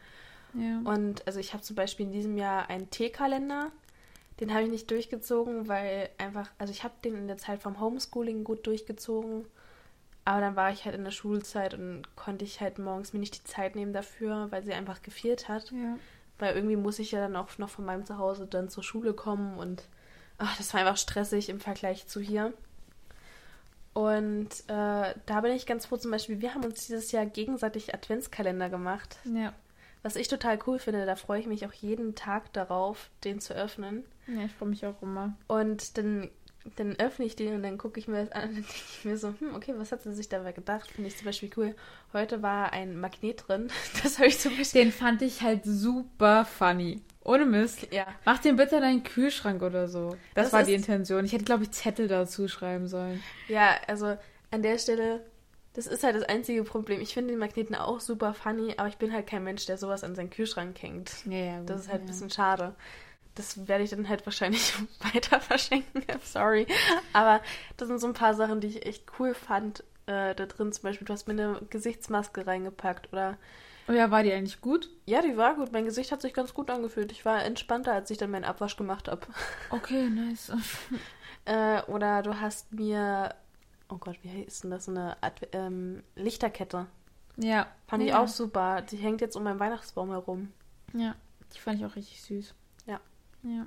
[0.53, 0.81] ja.
[0.83, 3.71] Und also ich habe zum Beispiel in diesem Jahr einen Teekalender.
[4.39, 7.80] Den habe ich nicht durchgezogen, weil einfach, also ich habe den in der Zeit vom
[7.80, 9.46] Homeschooling gut durchgezogen.
[10.26, 13.38] Aber dann war ich halt in der Schulzeit und konnte ich halt morgens mir nicht
[13.38, 15.72] die Zeit nehmen dafür, weil sie einfach gefehlt hat.
[15.72, 15.98] ja.
[16.39, 19.60] Weil irgendwie muss ich ja dann auch noch von meinem Zuhause dann zur Schule kommen
[19.60, 19.84] und
[20.39, 22.54] ach, das war einfach stressig im Vergleich zu hier.
[23.93, 27.93] Und äh, da bin ich ganz froh, zum Beispiel, wir haben uns dieses Jahr gegenseitig
[27.93, 29.19] Adventskalender gemacht.
[29.24, 29.54] Ja.
[30.02, 33.54] Was ich total cool finde, da freue ich mich auch jeden Tag darauf, den zu
[33.54, 34.04] öffnen.
[34.27, 35.36] Ja, ich freue mich auch immer.
[35.47, 36.29] Und dann,
[36.75, 39.05] dann öffne ich den und dann gucke ich mir das an und dann denke ich
[39.05, 40.89] mir so, hm, okay, was hat sie sich dabei gedacht?
[40.91, 41.75] Finde ich zum Beispiel cool.
[42.13, 43.69] Heute war ein Magnet drin.
[44.03, 44.83] Das habe ich zum Beispiel.
[44.83, 47.01] Den fand ich halt super funny.
[47.25, 47.88] Ohne Mist.
[47.91, 48.05] Ja.
[48.25, 50.17] Mach den bitte in deinen Kühlschrank oder so.
[50.36, 51.23] Das, Das war die Intention.
[51.25, 53.23] Ich hätte, glaube ich, Zettel dazu schreiben sollen.
[53.47, 54.17] Ja, also
[54.51, 55.25] an der Stelle,
[55.73, 56.99] das ist halt das einzige Problem.
[57.01, 60.03] Ich finde den Magneten auch super funny, aber ich bin halt kein Mensch, der sowas
[60.03, 61.12] an seinen Kühlschrank hängt.
[61.25, 61.63] Ja, ja.
[61.63, 62.75] Das ist halt ein bisschen schade.
[63.36, 64.74] Das werde ich dann halt wahrscheinlich
[65.13, 66.04] weiter verschenken.
[66.24, 66.67] Sorry.
[67.13, 67.41] Aber
[67.78, 69.84] das sind so ein paar Sachen, die ich echt cool fand.
[70.06, 73.38] Äh, da drin zum Beispiel, du hast mir eine Gesichtsmaske reingepackt oder
[73.88, 74.89] Oh ja, war die eigentlich gut?
[75.06, 75.72] ja, die war gut.
[75.74, 77.12] Mein Gesicht hat sich ganz gut angefühlt.
[77.12, 79.22] Ich war entspannter, als ich dann meinen Abwasch gemacht habe.
[79.69, 80.52] Okay, nice.
[81.46, 83.36] Äh, oder du hast mir,
[83.89, 84.88] oh Gott, wie heißt denn das?
[84.88, 86.86] Eine Adve ähm, Lichterkette.
[87.36, 87.67] Ja.
[87.88, 88.22] Fand ich ja.
[88.22, 88.82] auch super.
[88.82, 90.54] Die hängt jetzt um meinen Weihnachtsbaum herum.
[90.93, 91.15] Ja,
[91.54, 92.54] die fand ich auch richtig süß.
[93.43, 93.65] Ja.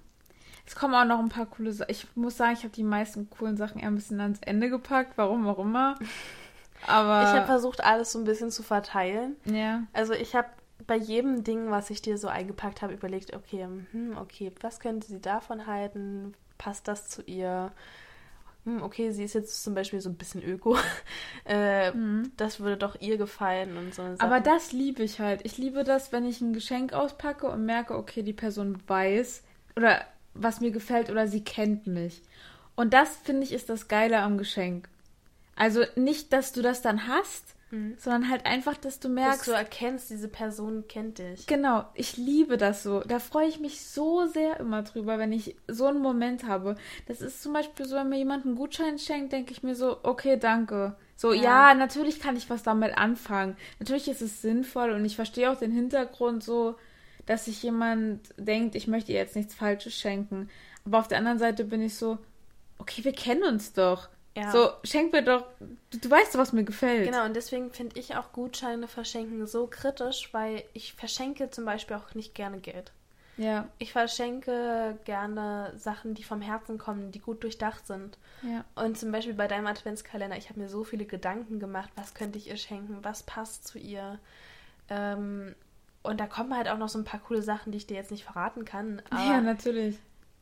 [0.67, 1.91] Es kommen auch noch ein paar coole Sachen.
[1.91, 5.13] Ich muss sagen, ich habe die meisten coolen Sachen eher ein bisschen ans Ende gepackt,
[5.17, 5.97] warum auch immer.
[6.87, 7.23] Aber.
[7.23, 9.37] ich habe versucht, alles so ein bisschen zu verteilen.
[9.45, 9.85] ja.
[9.93, 10.49] Also ich habe
[10.87, 15.07] bei jedem Ding, was ich dir so eingepackt habe, überlegt, okay, hm, okay, was könnte
[15.07, 16.35] sie davon halten?
[16.59, 17.73] Passt das zu ihr?
[18.65, 20.77] Hm, okay, sie ist jetzt zum Beispiel so ein bisschen öko.
[21.47, 22.33] äh, Mhm.
[22.37, 24.03] Das würde doch ihr gefallen und so.
[24.19, 25.41] Aber das liebe ich halt.
[25.45, 29.43] Ich liebe das, wenn ich ein Geschenk auspacke und merke, okay, die Person weiß
[29.77, 32.23] oder was mir gefällt oder sie kennt mich.
[32.75, 34.89] Und das finde ich ist das Geile am Geschenk.
[35.55, 37.95] Also nicht, dass du das dann hast mhm.
[37.99, 39.41] sondern halt einfach, dass du merkst.
[39.41, 41.47] Dass du erkennst, diese Person kennt dich.
[41.47, 43.01] Genau, ich liebe das so.
[43.01, 46.77] Da freue ich mich so sehr immer drüber, wenn ich so einen Moment habe.
[47.07, 49.99] Das ist zum Beispiel so, wenn mir jemand einen Gutschein schenkt, denke ich mir so,
[50.03, 50.97] okay, danke.
[51.17, 51.43] So, ja.
[51.71, 53.57] ja, natürlich kann ich was damit anfangen.
[53.79, 56.77] Natürlich ist es sinnvoll und ich verstehe auch den Hintergrund so,
[57.27, 60.49] dass sich jemand denkt, ich möchte ihr jetzt nichts Falsches schenken.
[60.85, 62.19] Aber auf der anderen Seite bin ich so,
[62.79, 64.09] okay, wir kennen uns doch.
[64.37, 64.53] Ja.
[64.53, 65.47] So, schenk mir doch,
[65.91, 67.07] du, du weißt, was mir gefällt.
[67.07, 71.97] Genau, und deswegen finde ich auch Gutscheine verschenken so kritisch, weil ich verschenke zum Beispiel
[71.97, 72.93] auch nicht gerne Geld.
[73.39, 73.69] Ja.
[73.79, 78.19] Ich verschenke gerne Sachen, die vom Herzen kommen, die gut durchdacht sind.
[78.43, 78.65] Ja.
[78.83, 82.39] Und zum Beispiel bei deinem Adventskalender, ich habe mir so viele Gedanken gemacht, was könnte
[82.39, 84.19] ich ihr schenken, was passt zu ihr.
[84.89, 85.55] Ähm,
[86.07, 88.11] und da kommen halt auch noch so ein paar coole Sachen, die ich dir jetzt
[88.11, 89.03] nicht verraten kann.
[89.13, 89.99] ja, natürlich.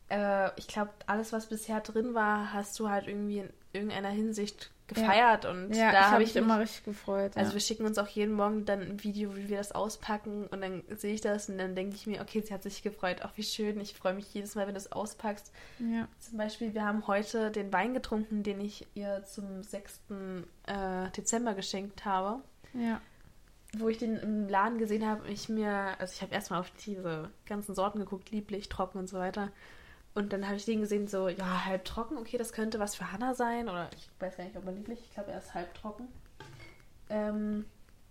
[0.09, 4.71] Äh, ich glaube, alles, was bisher drin war, hast du halt irgendwie in irgendeiner Hinsicht
[4.87, 5.49] gefeiert ja.
[5.49, 7.35] und ja, da habe ich mich immer richtig gefreut.
[7.35, 7.53] Also ja.
[7.55, 10.83] wir schicken uns auch jeden Morgen dann ein Video, wie wir das auspacken und dann
[10.95, 13.43] sehe ich das und dann denke ich mir, okay, sie hat sich gefreut, auch wie
[13.43, 13.79] schön.
[13.81, 15.51] Ich freue mich jedes Mal, wenn du es auspackst.
[15.79, 16.07] Ja.
[16.19, 20.01] Zum Beispiel, wir haben heute den Wein getrunken, den ich ihr zum 6.
[20.67, 22.41] Äh, Dezember geschenkt habe.
[22.73, 23.01] Ja.
[23.77, 27.29] Wo ich den im Laden gesehen habe, ich mir, also ich habe erstmal auf diese
[27.45, 29.51] ganzen Sorten geguckt, lieblich, trocken und so weiter.
[30.13, 33.11] Und dann habe ich den gesehen, so, ja, halb trocken, okay, das könnte was für
[33.11, 33.67] Hannah sein.
[33.67, 36.07] Oder ich weiß gar nicht, ob er lieblich, ich glaube, er ist halb trocken.
[37.09, 37.65] Ähm,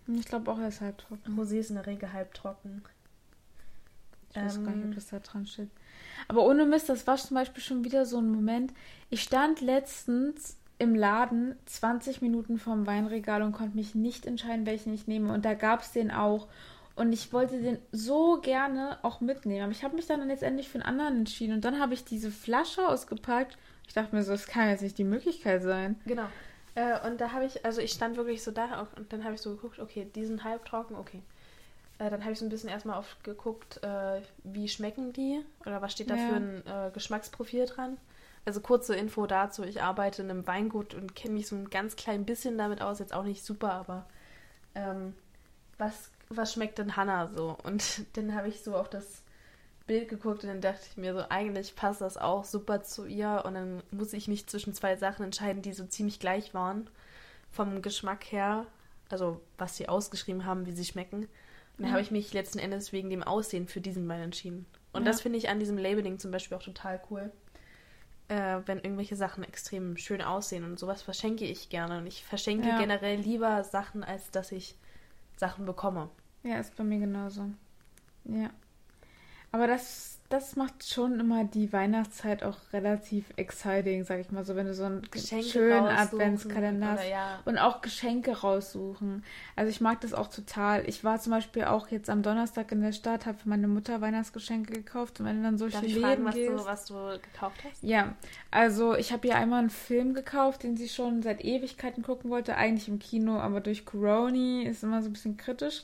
[0.07, 1.39] ich glaube auch, er ist halb trocken.
[1.39, 2.83] Rosé ist in der Regel halb trocken.
[4.29, 5.69] Ich weiß ähm, gar nicht, ob das da dran steht.
[6.27, 8.73] Aber ohne Mist, das war zum Beispiel schon wieder so ein Moment.
[9.09, 14.93] Ich stand letztens im Laden 20 Minuten vorm Weinregal und konnte mich nicht entscheiden, welchen
[14.93, 15.33] ich nehme.
[15.33, 16.47] Und da gab es den auch.
[16.95, 19.63] Und ich wollte den so gerne auch mitnehmen.
[19.63, 21.53] Aber ich habe mich dann letztendlich für einen anderen entschieden.
[21.53, 23.57] Und dann habe ich diese Flasche ausgepackt.
[23.87, 25.99] Ich dachte mir so, das kann jetzt nicht die Möglichkeit sein.
[26.05, 26.27] Genau.
[26.75, 29.41] Äh, und da habe ich, also ich stand wirklich so da und dann habe ich
[29.41, 31.21] so geguckt, okay, die sind halbtrocken, okay.
[31.99, 35.93] Äh, dann habe ich so ein bisschen erstmal aufgeguckt, äh, wie schmecken die oder was
[35.93, 36.27] steht da ja.
[36.27, 37.97] für ein äh, Geschmacksprofil dran.
[38.45, 41.95] Also kurze Info dazu, ich arbeite in einem Weingut und kenne mich so ein ganz
[41.95, 44.05] klein bisschen damit aus, jetzt auch nicht super, aber
[44.75, 45.15] ähm,
[45.77, 47.57] was was schmeckt denn Hannah so?
[47.63, 49.21] Und dann habe ich so auf das
[49.87, 53.43] Bild geguckt und dann dachte ich mir so, eigentlich passt das auch super zu ihr
[53.45, 56.89] und dann muss ich mich zwischen zwei Sachen entscheiden, die so ziemlich gleich waren
[57.51, 58.65] vom Geschmack her,
[59.09, 61.27] also was sie ausgeschrieben haben, wie sie schmecken.
[61.77, 61.91] Und dann mhm.
[61.91, 64.65] habe ich mich letzten Endes wegen dem Aussehen für diesen Wein entschieden.
[64.91, 65.11] Und ja.
[65.11, 67.31] das finde ich an diesem Labeling zum Beispiel auch total cool.
[68.27, 71.99] Äh, wenn irgendwelche Sachen extrem schön aussehen und sowas verschenke ich gerne.
[71.99, 72.79] Und ich verschenke ja.
[72.79, 74.75] generell lieber Sachen, als dass ich
[75.37, 76.09] Sachen bekomme.
[76.43, 77.49] Ja, ist bei mir genauso.
[78.23, 78.49] Ja.
[79.51, 84.57] Aber das das macht schon immer die Weihnachtszeit auch relativ exciting, sag ich mal so,
[84.57, 87.39] wenn du so einen Geschenke schönen Adventskalender hast ja.
[87.45, 89.23] und auch Geschenke raussuchen.
[89.55, 90.83] Also ich mag das auch total.
[90.89, 94.01] Ich war zum Beispiel auch jetzt am Donnerstag in der Stadt, habe für meine Mutter
[94.01, 97.63] Weihnachtsgeschenke gekauft und wenn du dann so viele Läden was gehst, du, was du gekauft
[97.63, 97.81] hast?
[97.81, 98.13] Ja,
[98.51, 102.57] also ich habe ihr einmal einen Film gekauft, den sie schon seit Ewigkeiten gucken wollte,
[102.57, 105.83] eigentlich im Kino, aber durch Corona ist immer so ein bisschen kritisch.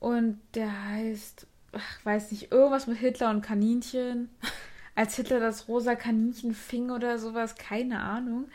[0.00, 4.28] Und der heißt ach, weiß nicht, irgendwas mit Hitler und Kaninchen.
[4.94, 8.48] Als Hitler das rosa Kaninchen fing oder sowas, keine Ahnung.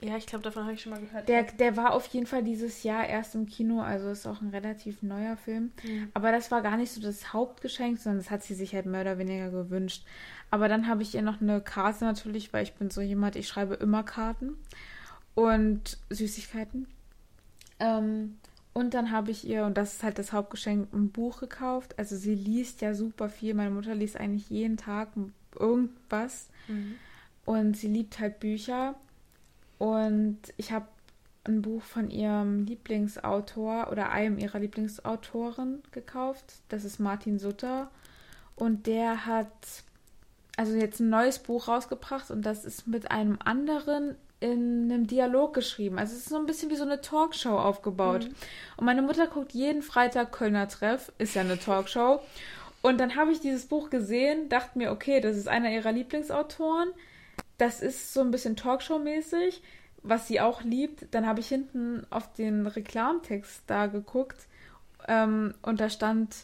[0.00, 1.28] Ja, ich glaube, davon habe ich schon mal gehört.
[1.28, 4.50] Der, der war auf jeden Fall dieses Jahr erst im Kino, also ist auch ein
[4.50, 5.72] relativ neuer Film.
[5.82, 6.10] Mhm.
[6.12, 9.00] Aber das war gar nicht so das Hauptgeschenk, sondern das hat sie sich halt mehr
[9.00, 10.04] oder weniger gewünscht.
[10.50, 13.48] Aber dann habe ich ihr noch eine Karte natürlich, weil ich bin so jemand, ich
[13.48, 14.56] schreibe immer Karten
[15.34, 16.86] und Süßigkeiten.
[17.80, 18.36] Ähm,
[18.74, 21.96] und dann habe ich ihr, und das ist halt das Hauptgeschenk, ein Buch gekauft.
[21.96, 23.54] Also sie liest ja super viel.
[23.54, 25.10] Meine Mutter liest eigentlich jeden Tag
[25.56, 26.48] irgendwas.
[26.66, 26.96] Mhm.
[27.44, 28.96] Und sie liebt halt Bücher.
[29.78, 30.88] Und ich habe
[31.44, 36.54] ein Buch von ihrem Lieblingsautor oder einem ihrer Lieblingsautoren gekauft.
[36.68, 37.92] Das ist Martin Sutter.
[38.56, 39.52] Und der hat
[40.56, 45.54] also jetzt ein neues Buch rausgebracht und das ist mit einem anderen in einem Dialog
[45.54, 45.98] geschrieben.
[45.98, 48.24] Also es ist so ein bisschen wie so eine Talkshow aufgebaut.
[48.24, 48.34] Mhm.
[48.76, 52.20] Und meine Mutter guckt jeden Freitag Kölner Treff, ist ja eine Talkshow.
[52.82, 56.90] Und dann habe ich dieses Buch gesehen, dachte mir, okay, das ist einer ihrer Lieblingsautoren.
[57.56, 59.62] Das ist so ein bisschen Talkshow-mäßig,
[60.02, 61.06] was sie auch liebt.
[61.14, 64.46] Dann habe ich hinten auf den Reklamtext da geguckt
[65.08, 66.36] ähm, und da stand,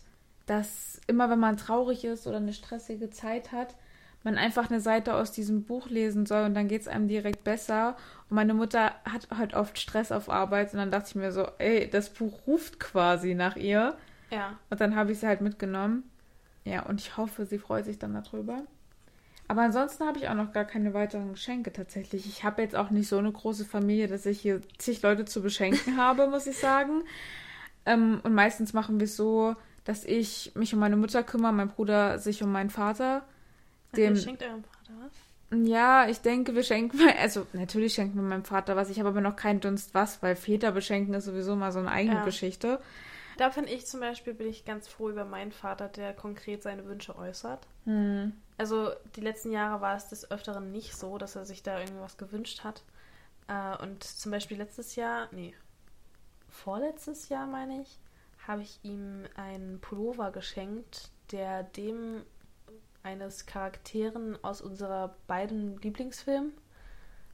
[0.47, 3.75] dass immer wenn man traurig ist oder eine stressige Zeit hat,
[4.23, 7.45] man einfach eine Seite aus diesem Buch lesen soll und dann geht es einem direkt
[7.45, 7.97] besser.
[8.29, 11.47] Und meine Mutter hat halt oft Stress auf Arbeit und dann dachte ich mir so,
[11.59, 13.97] ey, das Buch ruft quasi nach ihr.
[14.31, 14.59] Ja.
[14.69, 16.05] Und dann habe ich sie halt mitgenommen.
[16.65, 18.63] Ja, und ich hoffe, sie freut sich dann darüber.
[19.49, 22.27] Aber ansonsten habe ich auch noch gar keine weiteren Geschenke tatsächlich.
[22.27, 25.43] Ich habe jetzt auch nicht so eine große Familie, dass ich hier zig Leute zu
[25.43, 27.03] beschenken habe, muss ich sagen.
[27.87, 31.69] Ähm, und meistens machen wir es so, dass ich mich um meine Mutter kümmere, mein
[31.69, 33.25] Bruder sich um meinen Vater.
[33.97, 35.13] Dem, Ihr schenkt eurem Vater was?
[35.67, 38.89] Ja, ich denke, wir schenken, also natürlich schenken wir meinem Vater was.
[38.91, 41.91] Ich habe aber noch keinen Dunst was, weil Väter beschenken ist sowieso mal so eine
[41.91, 42.25] eigene ja.
[42.25, 42.81] Geschichte.
[43.37, 46.85] Da finde ich zum Beispiel, bin ich ganz froh über meinen Vater, der konkret seine
[46.85, 47.67] Wünsche äußert.
[47.85, 48.33] Hm.
[48.59, 52.19] Also die letzten Jahre war es des Öfteren nicht so, dass er sich da irgendwas
[52.19, 52.83] gewünscht hat.
[53.49, 55.55] Äh, und zum Beispiel letztes Jahr, nee,
[56.51, 57.99] vorletztes Jahr meine ich,
[58.47, 62.23] habe ich ihm einen Pullover geschenkt, der dem
[63.03, 66.53] eines Charakteren aus unserer beiden Lieblingsfilmen.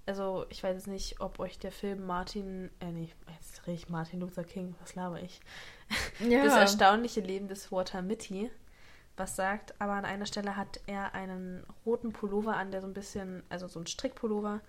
[0.07, 3.89] Also, ich weiß jetzt nicht, ob euch der Film Martin, äh, nee, jetzt rede ich
[3.89, 5.41] Martin Luther King, was laber ich?
[6.29, 6.45] Ja.
[6.45, 8.51] Das erstaunliche Leben des Walter Mitty
[9.17, 12.95] was sagt, aber an einer Stelle hat er einen roten Pullover an, der so ein
[12.95, 14.61] bisschen, also so ein Strickpullover.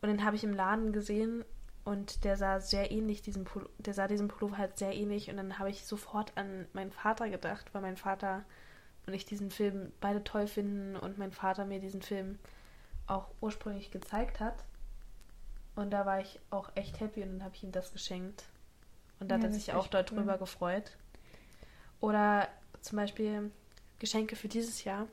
[0.00, 1.44] Und den habe ich im Laden gesehen
[1.84, 5.36] und der sah sehr ähnlich, diesem Pullover, der sah diesem Pullover halt sehr ähnlich und
[5.36, 8.44] dann habe ich sofort an meinen Vater gedacht, weil mein Vater
[9.06, 12.38] und ich diesen Film beide toll finden und mein Vater mir diesen Film
[13.06, 14.64] auch ursprünglich gezeigt hat.
[15.76, 18.44] Und da war ich auch echt happy und dann habe ich ihm das geschenkt.
[19.20, 20.18] Und da ja, hat er sich auch dort cool.
[20.18, 20.96] drüber gefreut.
[22.00, 22.48] Oder
[22.80, 23.50] zum Beispiel
[23.98, 25.06] Geschenke für dieses Jahr.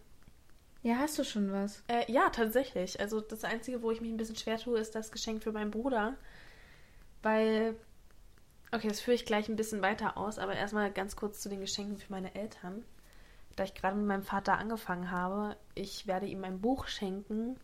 [0.81, 1.83] Ja, hast du schon was?
[1.87, 2.99] Äh, ja, tatsächlich.
[2.99, 5.71] Also das Einzige, wo ich mich ein bisschen schwer tue, ist das Geschenk für meinen
[5.71, 6.15] Bruder.
[7.21, 7.75] Weil,
[8.71, 11.61] okay, das führe ich gleich ein bisschen weiter aus, aber erstmal ganz kurz zu den
[11.61, 12.83] Geschenken für meine Eltern.
[13.55, 17.57] Da ich gerade mit meinem Vater angefangen habe, ich werde ihm ein Buch schenken.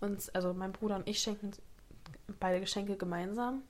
[0.00, 1.52] Und, also mein Bruder und ich schenken
[2.38, 3.62] beide Geschenke gemeinsam.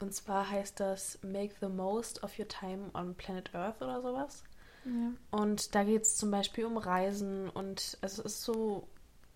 [0.00, 4.42] Und zwar heißt das Make the Most of Your Time on Planet Earth oder sowas.
[4.84, 5.12] Ja.
[5.30, 8.88] Und da geht es zum Beispiel um Reisen und es ist so,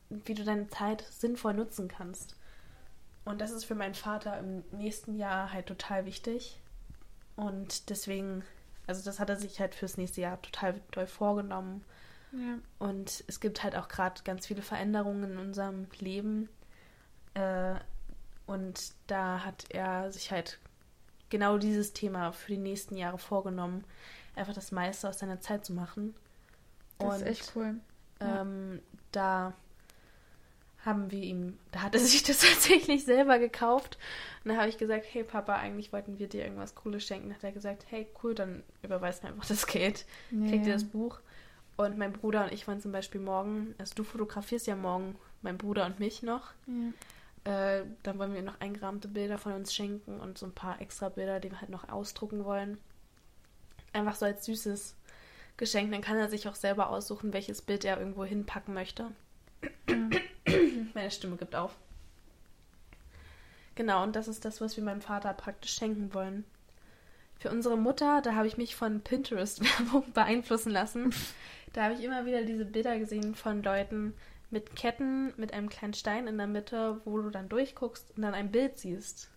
[0.09, 2.37] wie du deine Zeit sinnvoll nutzen kannst.
[3.25, 6.61] Und das ist für meinen Vater im nächsten Jahr halt total wichtig.
[7.37, 8.45] Und deswegen,
[8.87, 11.85] also das hat er sich halt fürs nächste Jahr total doll vorgenommen.
[12.33, 12.59] Ja.
[12.79, 16.49] Und es gibt halt auch gerade ganz viele Veränderungen in unserem Leben.
[17.35, 17.75] Äh,
[18.47, 20.59] und da hat er sich halt
[21.31, 23.85] genau dieses Thema für die nächsten Jahre vorgenommen,
[24.37, 26.15] einfach das meiste aus seiner Zeit zu machen.
[26.99, 27.77] Das und, ist echt cool.
[28.21, 28.81] Ähm,
[29.13, 29.55] da
[30.87, 33.99] haben wir ihm, da hat er sich das tatsächlich selber gekauft.
[34.45, 37.29] Und da habe ich gesagt, hey Papa, eigentlich wollten wir dir irgendwas Cooles schenken.
[37.29, 40.73] Da hat er gesagt, hey cool, dann überweist mir einfach das Geld, ja, kriegt ihr
[40.73, 41.21] das Buch.
[41.77, 45.59] Und mein Bruder und ich waren zum Beispiel morgen, also du fotografierst ja morgen mein
[45.59, 46.53] Bruder und mich noch.
[46.67, 47.79] Ja.
[47.79, 51.11] Äh, dann wollen wir noch eingerahmte Bilder von uns schenken und so ein paar extra
[51.11, 52.79] Bilder, die wir halt noch ausdrucken wollen.
[53.93, 54.97] Einfach so als süßes
[55.57, 55.93] Geschenk.
[55.93, 59.13] Dann kann er sich auch selber aussuchen, welches Bild er irgendwo hinpacken möchte.
[60.95, 61.77] Meine Stimme gibt auf.
[63.75, 66.45] Genau, und das ist das, was wir meinem Vater praktisch schenken wollen.
[67.39, 71.15] Für unsere Mutter, da habe ich mich von Pinterest-Werbung beeinflussen lassen.
[71.75, 74.15] Da habe ich immer wieder diese Bilder gesehen von Leuten
[74.51, 78.33] mit Ketten, mit einem kleinen Stein in der Mitte, wo du dann durchguckst und dann
[78.33, 79.31] ein Bild siehst.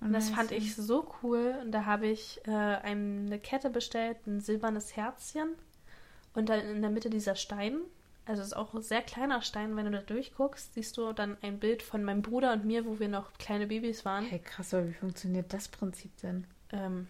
[0.00, 1.54] Und das fand ich so cool.
[1.60, 5.54] Und da habe ich äh, eine Kette bestellt, ein silbernes Herzchen
[6.34, 7.80] und dann in der Mitte dieser Stein.
[8.24, 9.76] Also es ist auch ein sehr kleiner Stein.
[9.76, 13.00] Wenn du da durchguckst, siehst du dann ein Bild von meinem Bruder und mir, wo
[13.00, 14.24] wir noch kleine Babys waren.
[14.24, 16.46] Hey, krass, aber wie funktioniert das Prinzip denn?
[16.70, 17.08] Ähm,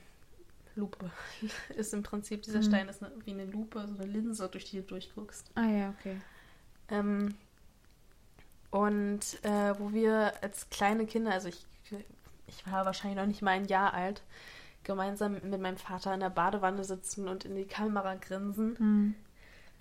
[0.75, 1.11] Lupe.
[1.77, 2.65] ist im Prinzip, dieser mhm.
[2.65, 5.51] Stein ist eine, wie eine Lupe, so eine Linse, durch die du durchguckst.
[5.55, 6.17] Ah ja, okay.
[6.89, 7.35] Ähm,
[8.71, 11.67] und äh, wo wir als kleine Kinder, also ich,
[12.47, 14.23] ich war wahrscheinlich noch nicht mal ein Jahr alt,
[14.83, 18.77] gemeinsam mit meinem Vater in der Badewanne sitzen und in die Kamera grinsen.
[18.79, 19.15] Mhm.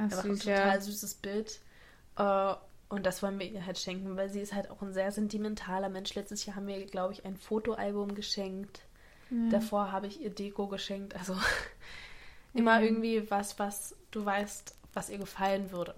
[0.09, 0.81] Ach, süß, ein total ja.
[0.81, 1.59] süßes Bild.
[2.19, 2.55] Uh,
[2.89, 5.89] und das wollen wir ihr halt schenken, weil sie ist halt auch ein sehr sentimentaler
[5.89, 6.13] Mensch.
[6.13, 8.81] Letztes Jahr haben wir, glaube ich, ein Fotoalbum geschenkt.
[9.29, 9.49] Mhm.
[9.49, 11.15] Davor habe ich ihr Deko geschenkt.
[11.15, 11.35] Also
[12.53, 12.85] immer mhm.
[12.85, 15.95] irgendwie was, was du weißt, was ihr gefallen würde.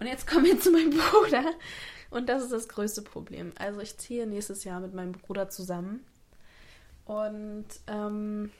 [0.00, 1.44] Und jetzt kommen wir zu meinem Bruder.
[2.10, 3.52] Und das ist das größte Problem.
[3.56, 6.04] Also ich ziehe nächstes Jahr mit meinem Bruder zusammen.
[7.04, 8.50] Und ähm,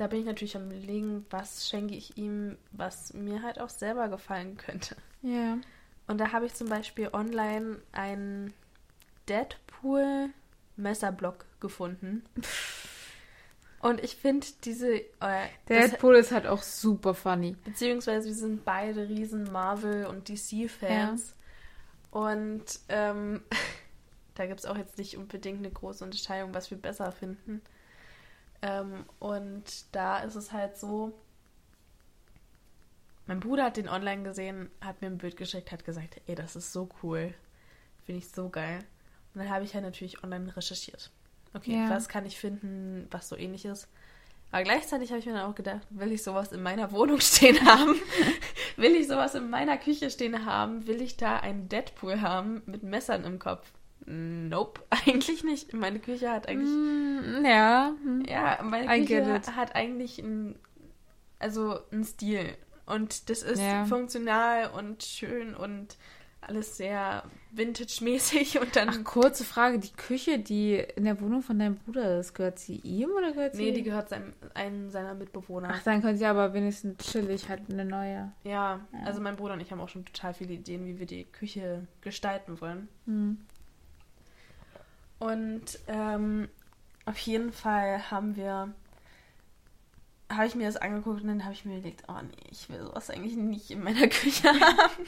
[0.00, 4.08] da bin ich natürlich am überlegen, was schenke ich ihm, was mir halt auch selber
[4.08, 4.96] gefallen könnte.
[5.20, 5.58] Ja.
[6.06, 8.54] Und da habe ich zum Beispiel online einen
[9.28, 12.24] Deadpool-Messerblock gefunden.
[13.80, 15.00] Und ich finde diese.
[15.20, 17.54] Äh, Deadpool ist halt auch super funny.
[17.66, 21.28] Beziehungsweise wir sind beide riesen Marvel- und DC-Fans.
[21.28, 21.34] Ja.
[22.18, 23.42] Und ähm,
[24.34, 27.60] da gibt es auch jetzt nicht unbedingt eine große Unterscheidung, was wir besser finden.
[28.62, 31.12] Ähm, und da ist es halt so,
[33.26, 36.56] Mein Bruder hat den online gesehen, hat mir ein Bild geschickt, hat gesagt, ey, das
[36.56, 37.32] ist so cool.
[38.04, 38.80] Finde ich so geil.
[39.34, 41.10] Und dann habe ich halt natürlich online recherchiert.
[41.54, 41.90] Okay, Ja.
[41.90, 43.88] was kann ich finden, was so ähnlich ist?
[44.50, 47.64] Aber gleichzeitig habe ich mir dann auch gedacht, will ich sowas in meiner Wohnung stehen
[47.64, 47.94] haben?
[48.76, 50.88] will ich sowas in meiner Küche stehen haben?
[50.88, 53.70] Will ich da einen Deadpool haben mit Messern im Kopf?
[54.06, 55.72] Nope, eigentlich nicht.
[55.72, 57.92] Meine Küche hat eigentlich Mm, ja.
[58.02, 58.24] hm.
[58.26, 60.56] ja, meine I Küche hat eigentlich ein,
[61.38, 62.56] also einen Stil.
[62.86, 63.84] Und das ist Ja.
[63.84, 65.96] funktional und schön und
[66.40, 68.58] alles sehr vintage-mäßig.
[68.60, 68.88] Und dann.
[68.88, 69.78] Ach, kurze Frage.
[69.78, 73.54] Die Küche, die in der Wohnung von deinem Bruder ist, gehört sie ihm oder gehört
[73.54, 75.68] sie nee, die gehört seinem, einem seiner Mitbewohner.
[75.72, 78.32] Ach, dann können sie aber wenigstens chillig halt eine neue.
[78.42, 81.24] ja, also mein Bruder und ich haben auch schon total viele Ideen, wie wir die
[81.26, 82.88] Küche gestalten wollen.
[83.06, 83.38] Hm.
[85.20, 86.48] Und ähm,
[87.06, 88.72] auf jeden Fall haben wir,
[90.28, 92.80] habe ich mir das angeguckt und dann habe ich mir überlegt, oh nee, ich will
[92.82, 95.04] sowas eigentlich nicht in meiner Küche haben.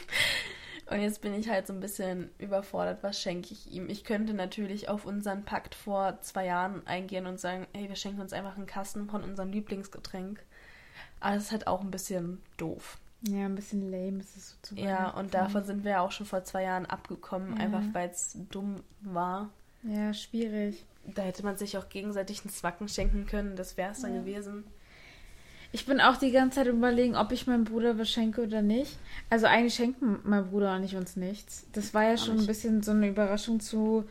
[0.90, 3.88] Und jetzt bin ich halt so ein bisschen überfordert, was schenke ich ihm.
[3.88, 8.20] Ich könnte natürlich auf unseren Pakt vor zwei Jahren eingehen und sagen, hey, wir schenken
[8.20, 10.44] uns einfach einen Kasten von unserem Lieblingsgetränk.
[11.20, 12.98] Aber das ist halt auch ein bisschen doof.
[13.22, 16.10] Ja, ein bisschen lame ist es so zu Ja, und davon sind wir ja auch
[16.10, 17.62] schon vor zwei Jahren abgekommen, Ja.
[17.62, 19.48] einfach weil es dumm war.
[19.82, 20.84] Ja, schwierig.
[21.14, 23.56] Da hätte man sich auch gegenseitig einen Zwacken schenken können.
[23.56, 24.20] Das wäre es dann Ja.
[24.20, 24.64] gewesen.
[25.74, 28.98] Ich bin auch die ganze Zeit überlegen, ob ich meinem Bruder was schenke oder nicht.
[29.30, 31.66] Also eigentlich schenkt m- mein Bruder nicht uns nichts.
[31.72, 34.04] Das war ja schon ein bisschen so eine Überraschung zu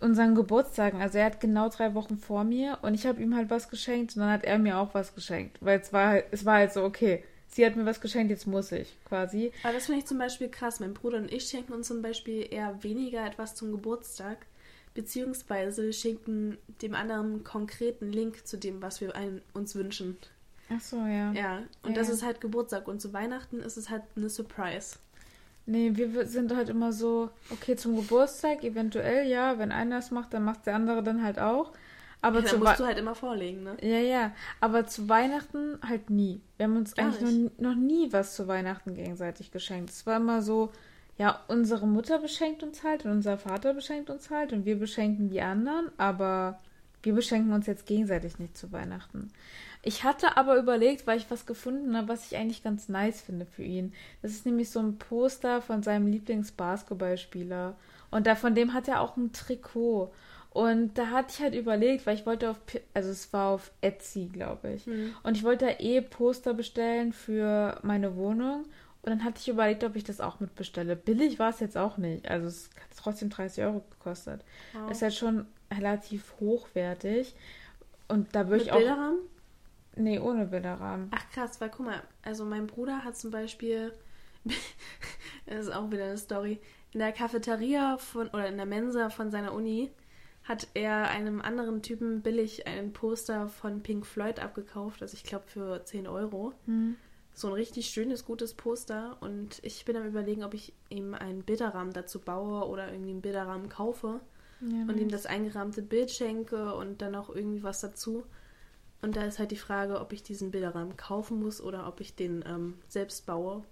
[0.00, 1.00] unseren Geburtstagen.
[1.02, 4.16] Also er hat genau drei Wochen vor mir und ich habe ihm halt was geschenkt
[4.16, 5.58] und dann hat er mir auch was geschenkt.
[5.60, 8.46] Weil es war halt, es war halt so, okay, sie hat mir was geschenkt, jetzt
[8.46, 9.52] muss ich quasi.
[9.62, 10.80] Aber das finde ich zum Beispiel krass.
[10.80, 14.38] Mein Bruder und ich schenken uns zum Beispiel eher weniger etwas zum Geburtstag.
[14.94, 20.16] Beziehungsweise wir schenken dem anderen einen konkreten Link zu dem, was wir ein, uns wünschen.
[20.72, 21.32] Ach so, ja.
[21.32, 21.96] Ja, und Ja.
[21.96, 22.88] das ist halt Geburtstag.
[22.88, 24.96] Und zu Weihnachten ist es halt eine Surprise.
[25.66, 30.34] Nee, wir sind halt immer so, okay, zum Geburtstag eventuell, ja, wenn einer es macht,
[30.34, 31.72] dann macht der andere dann halt auch.
[32.22, 33.76] Aber ja, zu musst du halt immer vorlegen, ne?
[33.80, 36.40] Ja, ja, aber zu Weihnachten halt nie.
[36.56, 39.90] Wir haben uns Gar eigentlich noch, noch nie was zu Weihnachten gegenseitig geschenkt.
[39.90, 40.70] Es war immer so,
[41.20, 45.28] ja, unsere Mutter beschenkt uns halt und unser Vater beschenkt uns halt und wir beschenken
[45.28, 46.58] die anderen, aber
[47.02, 49.30] wir beschenken uns jetzt gegenseitig nicht zu Weihnachten.
[49.82, 53.44] Ich hatte aber überlegt, weil ich was gefunden habe, was ich eigentlich ganz nice finde
[53.44, 53.92] für ihn.
[54.22, 57.76] Das ist nämlich so ein Poster von seinem Lieblingsbasketballspieler.
[58.10, 60.10] Und da von dem hat er auch ein Trikot.
[60.48, 62.56] Und da hatte ich halt überlegt, weil ich wollte auf,
[62.94, 64.86] also es war auf Etsy, glaube ich.
[64.86, 65.14] Hm.
[65.22, 68.64] Und ich wollte da eh Poster bestellen für meine Wohnung.
[69.02, 70.94] Und dann hatte ich überlegt, ob ich das auch mitbestelle.
[70.94, 72.28] Billig war es jetzt auch nicht.
[72.28, 74.44] Also es hat trotzdem 30 Euro gekostet.
[74.74, 74.90] Wow.
[74.90, 77.34] Ist halt schon relativ hochwertig.
[78.08, 78.78] Und da würde Mit ich auch.
[78.78, 79.18] Bilderrahmen?
[79.96, 81.10] Nee, ohne Bilderrahmen.
[81.12, 83.92] Ach krass, weil guck mal, also mein Bruder hat zum Beispiel,
[85.46, 86.60] das ist auch wieder eine Story,
[86.92, 89.90] in der Cafeteria von oder in der Mensa von seiner Uni
[90.44, 95.46] hat er einem anderen Typen billig ein Poster von Pink Floyd abgekauft, also ich glaube
[95.46, 96.52] für 10 Euro.
[96.66, 96.96] Hm.
[97.34, 101.42] So ein richtig schönes, gutes Poster und ich bin am überlegen, ob ich ihm einen
[101.42, 104.20] Bilderrahmen dazu baue oder irgendwie einen Bilderrahmen kaufe
[104.60, 108.24] Ja, und ihm das eingerahmte Bild schenke und dann noch irgendwie was dazu.
[109.02, 112.16] Und da ist halt die Frage, ob ich diesen Bilderrahmen kaufen muss oder ob ich
[112.16, 113.64] den ähm, selbst baue.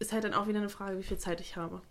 [0.00, 1.82] Ist halt dann auch wieder eine Frage, wie viel Zeit ich habe.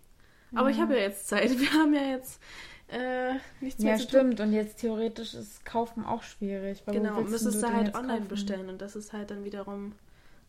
[0.56, 0.82] Aber ich Ja.
[0.82, 1.50] habe ja jetzt Zeit.
[1.60, 2.42] Wir haben ja jetzt
[2.90, 4.26] äh, nichts mehr Ja, zu tun.
[4.26, 4.40] stimmt.
[4.40, 6.84] Und jetzt theoretisch ist Kaufen auch schwierig.
[6.86, 8.28] Weil Genau, müsstest du halt online kaufen?
[8.28, 8.70] bestellen.
[8.70, 9.94] Und das ist halt dann wiederum,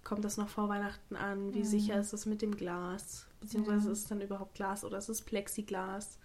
[0.04, 1.54] kommt das noch vor Weihnachten an?
[1.54, 1.64] Wie Mhm.
[1.64, 3.26] sicher ist das mit dem Glas?
[3.40, 3.92] Beziehungsweise Ja.
[3.92, 6.18] ist es dann überhaupt Glas oder ist es Plexiglas?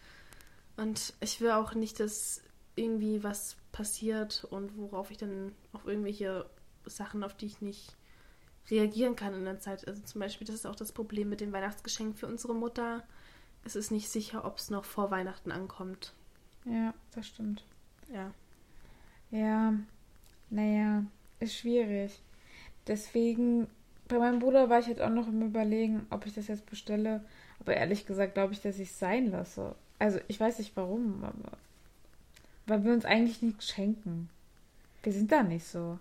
[0.77, 2.41] Und ich will auch nicht, dass
[2.75, 6.49] irgendwie was passiert und worauf ich dann auf irgendwelche
[6.85, 7.95] Sachen, auf die ich nicht
[8.71, 9.87] reagieren kann in der Zeit.
[9.87, 13.03] Also zum Beispiel, das ist auch das Problem mit dem Weihnachtsgeschenk für unsere Mutter.
[13.65, 16.13] Es ist nicht sicher, ob es noch vor Weihnachten ankommt.
[16.65, 17.65] Ja, das stimmt.
[18.11, 18.33] Ja.
[19.31, 19.73] Ja,
[20.49, 21.03] naja,
[21.39, 22.21] ist schwierig.
[22.87, 23.67] Deswegen,
[24.07, 27.23] bei meinem Bruder war ich halt auch noch im Überlegen, ob ich das jetzt bestelle.
[27.59, 29.75] Aber ehrlich gesagt glaube ich, dass ich es sein lasse.
[29.99, 31.57] Also ich weiß nicht warum, aber
[32.65, 34.29] weil wir uns eigentlich nichts schenken.
[35.01, 35.97] Wir sind da nicht so.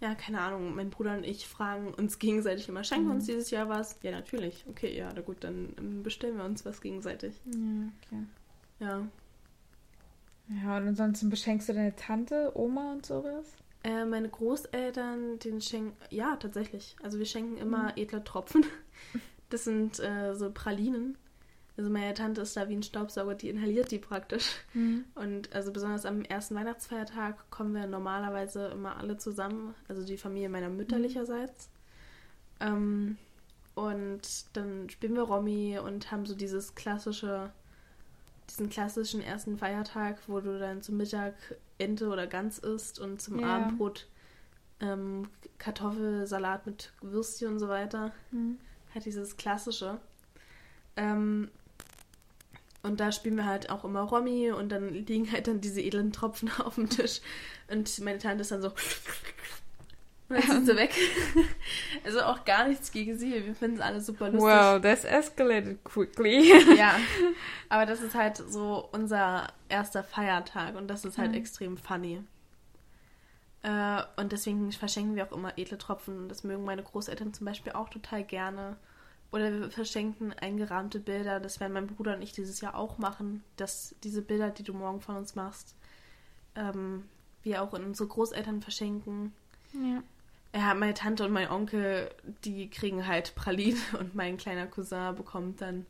[0.00, 0.74] Ja, keine Ahnung.
[0.74, 3.16] Mein Bruder und ich fragen uns gegenseitig immer, schenken wir Mhm.
[3.16, 3.98] uns dieses Jahr was?
[4.02, 4.64] Ja, natürlich.
[4.68, 7.40] Okay, ja, na gut, dann bestellen wir uns was gegenseitig.
[7.46, 8.22] Ja, okay.
[8.80, 9.06] Ja.
[10.62, 13.46] Ja, und ansonsten beschenkst du deine Tante, Oma und sowas?
[13.84, 16.96] Äh, meine Großeltern, den schenken, ja, tatsächlich.
[17.02, 17.92] Also wir schenken immer Mhm.
[17.96, 18.64] edle Tropfen.
[19.50, 21.16] Das sind äh, so Pralinen.
[21.76, 24.50] Also meine Tante ist da wie ein Staubsauger, die inhaliert die praktisch.
[24.72, 25.04] Mhm.
[25.14, 30.48] Und also besonders am ersten Weihnachtsfeiertag kommen wir normalerweise immer alle zusammen, also die Familie
[30.48, 31.68] meiner mütterlicherseits.
[32.58, 33.16] Ähm,
[33.74, 34.22] und
[34.54, 37.50] dann spielen wir Romy und haben so dieses klassische,
[38.50, 41.34] diesen klassischen ersten Feiertag, wo du dann zum Mittag
[41.78, 43.56] Ente oder Gans isst und zum Ja.
[43.56, 44.06] Abendbrot
[44.80, 48.12] ähm, Kartoffelsalat mit Würstchen und so weiter.
[48.30, 48.58] Mhm.
[48.94, 49.98] Halt dieses klassische.
[50.96, 51.50] Ähm,
[52.82, 56.12] und da spielen wir halt auch immer Romy und dann liegen halt dann diese edlen
[56.12, 57.20] Tropfen auf dem Tisch.
[57.68, 58.72] Und meine Tante ist dann so.
[60.28, 60.94] Und dann sind sie weg.
[62.04, 63.32] Also auch gar nichts gegen sie.
[63.44, 64.42] Wir finden es alle super lustig.
[64.50, 66.52] Wow, that's escalated quickly.
[66.76, 66.96] Ja.
[67.68, 71.36] Aber das ist halt so unser erster Feiertag und das ist halt Mhm.
[71.36, 72.22] extrem funny.
[73.62, 77.46] Äh, und deswegen verschenken wir auch immer edle Tropfen und das mögen meine Großeltern zum
[77.46, 78.76] Beispiel auch total gerne.
[79.32, 81.40] Oder wir verschenken eingerahmte Bilder.
[81.40, 83.42] Das werden mein Bruder und ich dieses Jahr auch machen.
[83.56, 85.74] Dass diese Bilder, die du morgen von uns machst,
[86.54, 87.04] ähm,
[87.42, 89.32] wir auch in unsere Großeltern verschenken.
[89.72, 90.02] ja.
[90.54, 92.10] Ja, meine Tante und mein Onkel,
[92.44, 95.84] die kriegen halt Pralinen und mein kleiner Cousin bekommt dann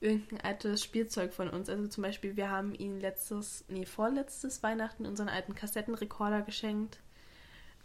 [0.00, 1.70] irgendein altes Spielzeug von uns.
[1.70, 6.98] Also zum Beispiel, wir haben ihm letztes, nee, vorletztes Weihnachten unseren alten Kassettenrekorder geschenkt.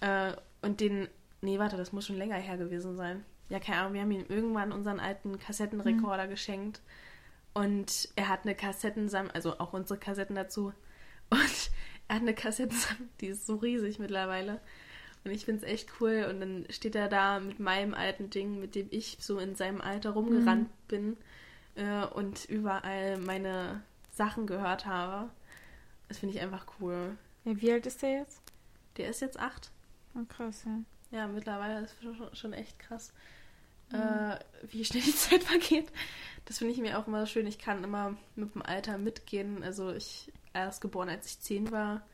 [0.02, 1.08] Äh, und den,
[1.42, 3.24] nee, warte, das muss schon länger her gewesen sein.
[3.48, 6.82] Ja, keine Ahnung, wir haben ihm irgendwann unseren alten Kassettenrekorder geschenkt.
[7.54, 10.74] Und er hat eine Kassettensammlung, also auch unsere Kassetten dazu.
[11.30, 11.72] Und
[12.10, 14.60] er hat eine Kassettensammlung, die ist so riesig mittlerweile.
[15.24, 16.26] Und ich finde es echt cool.
[16.30, 19.82] Und dann steht er da mit meinem alten Ding, mit dem ich so in seinem
[19.82, 21.18] Alter rumgerannt bin
[21.76, 25.30] äh, und überall meine Sachen gehört habe.
[26.08, 27.18] Das finde ich einfach cool.
[27.46, 27.62] ja.
[27.62, 28.42] Wie alt ist der jetzt?
[28.98, 29.72] Der ist jetzt acht.
[30.16, 30.80] Oh, krass, ja.
[31.12, 33.14] Ja, mittlerweile ist schon, schon echt krass,
[33.92, 34.38] äh,
[34.70, 35.92] wie schnell die Zeit vergeht.
[36.46, 37.48] Das finde ich mir auch immer schön.
[37.48, 39.64] Ich kann immer mit dem Alter mitgehen.
[39.64, 42.06] Also ich erst geboren, als ich zehn war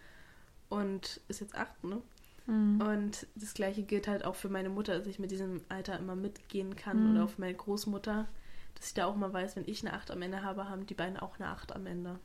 [0.70, 2.02] und ist jetzt acht, ne?
[2.48, 2.82] Mhm.
[2.82, 6.16] Und das gleiche gilt halt auch für meine Mutter, dass ich mit diesem Alter immer
[6.16, 7.04] mitgehen kann.
[7.04, 7.12] Mhm.
[7.12, 8.28] Oder auch für meine Großmutter,
[8.76, 10.94] dass ich da auch mal weiß, wenn ich eine 8 am Ende habe, haben die
[10.94, 12.20] beiden auch eine 8 am Ende.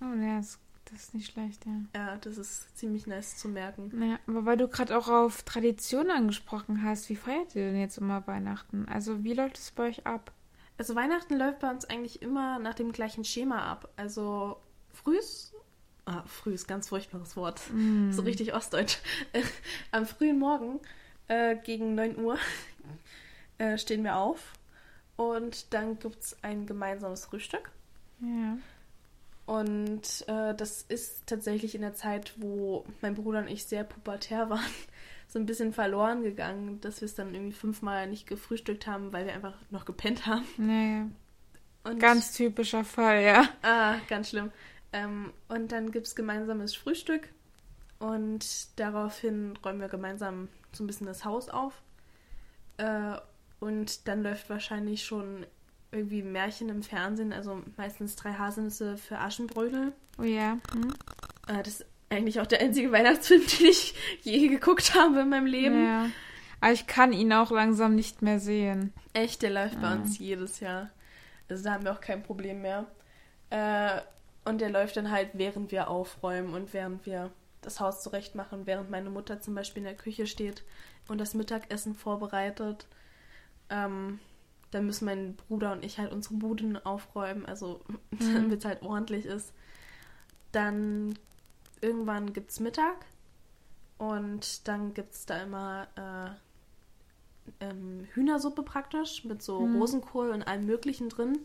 [0.00, 0.58] Oh, ja, das,
[0.90, 1.72] das ist nicht schlecht, ja.
[1.94, 3.92] Ja, das ist ziemlich nice zu merken.
[4.02, 7.98] Ja, aber weil du gerade auch auf Tradition angesprochen hast, wie feiert ihr denn jetzt
[7.98, 8.86] immer Weihnachten?
[8.88, 10.32] Also wie läuft es bei euch ab?
[10.78, 13.92] Also Weihnachten läuft bei uns eigentlich immer nach dem gleichen Schema ab.
[13.96, 14.56] Also
[14.88, 15.52] frühs,
[16.10, 18.10] ah, früh ist ganz furchtbares Wort, Mm.
[18.12, 18.98] so richtig ostdeutsch.
[19.92, 20.80] Am frühen Morgen
[21.28, 22.38] äh, gegen 9 Uhr
[23.58, 24.52] äh, stehen wir auf
[25.16, 27.70] und dann gibt es ein gemeinsames Frühstück.
[28.20, 28.58] Ja.
[29.46, 34.48] Und äh, das ist tatsächlich in der Zeit, wo mein Bruder und ich sehr pubertär
[34.48, 34.60] waren,
[35.28, 39.26] so ein bisschen verloren gegangen, dass wir es dann irgendwie fünfmal nicht gefrühstückt haben, weil
[39.26, 40.44] wir einfach noch gepennt haben.
[40.56, 41.06] Naja,
[41.84, 43.48] Und, ganz typischer Fall, ja.
[43.62, 44.52] Ah, ganz schlimm.
[44.92, 47.28] Ähm, und dann gibt es gemeinsames Frühstück
[47.98, 51.82] und daraufhin räumen wir gemeinsam so ein bisschen das Haus auf.
[52.78, 53.16] Äh,
[53.60, 55.46] und dann läuft wahrscheinlich schon
[55.92, 59.92] irgendwie Märchen im Fernsehen, also meistens drei Haselnüsse für Aschenbrödel.
[60.18, 60.58] Oh ja.
[60.72, 60.94] Hm?
[61.48, 65.46] Äh, das ist eigentlich auch der einzige Weihnachtsfilm, den ich je geguckt habe in meinem
[65.46, 65.84] Leben.
[65.84, 66.06] Ja.
[66.60, 68.92] Aber ich kann ihn auch langsam nicht mehr sehen.
[69.12, 69.94] Echt, der läuft bei Ah.
[69.94, 70.90] uns jedes Jahr.
[71.48, 72.86] Also da haben wir auch kein Problem mehr.
[73.50, 74.00] Äh,
[74.44, 77.30] und der läuft dann halt, während wir aufräumen und während wir
[77.60, 80.64] das Haus zurecht machen, während meine Mutter zum Beispiel in der Küche steht
[81.08, 82.86] und das Mittagessen vorbereitet.
[83.68, 84.18] Ähm,
[84.70, 87.80] dann müssen mein Bruder und ich halt unsere Buden aufräumen, also
[88.34, 89.52] damit es halt ordentlich ist.
[90.52, 91.18] Dann
[91.80, 93.04] irgendwann gibt es Mittag
[93.98, 99.76] und dann gibt es da immer äh, ähm, Hühnersuppe praktisch mit so Mhm.
[99.76, 101.38] Rosenkohl und allem Möglichen drin.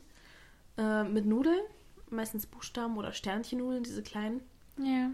[0.78, 1.62] Äh, mit Nudeln,
[2.10, 4.41] meistens Buchstaben oder Sternchennudeln, diese kleinen.
[4.78, 5.12] Ja.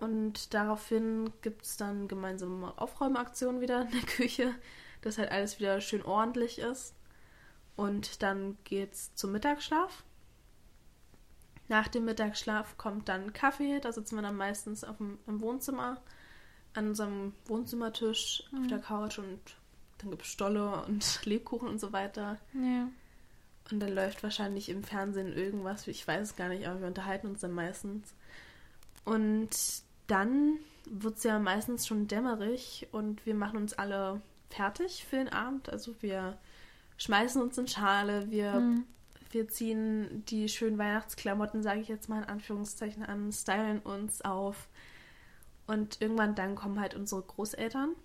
[0.00, 4.54] Und daraufhin gibt es dann gemeinsame Aufräumaktionen wieder in der Küche,
[5.00, 6.94] dass halt alles wieder schön ordentlich ist.
[7.76, 10.04] Und dann geht's zum Mittagsschlaf.
[11.68, 13.80] Nach dem Mittagsschlaf kommt dann Kaffee.
[13.80, 16.00] Da sitzen wir dann meistens auf dem, im Wohnzimmer,
[16.74, 18.68] an unserem Wohnzimmertisch auf Mhm.
[18.68, 19.40] der Couch und
[19.98, 22.38] dann gibt es Stolle und Lebkuchen und so weiter.
[22.52, 22.88] Ja.
[23.70, 27.26] Und dann läuft wahrscheinlich im Fernsehen irgendwas, ich weiß es gar nicht, aber wir unterhalten
[27.26, 28.14] uns dann meistens.
[29.04, 29.50] Und
[30.06, 30.58] dann
[30.88, 35.68] wird es ja meistens schon dämmerig und wir machen uns alle fertig für den Abend.
[35.68, 36.38] Also wir
[36.98, 38.84] schmeißen uns in Schale, wir, Hm.
[39.30, 44.68] wir ziehen die schönen Weihnachtsklamotten, sage ich jetzt mal in Anführungszeichen an, stylen uns auf.
[45.66, 47.96] Und irgendwann dann kommen halt unsere Großeltern.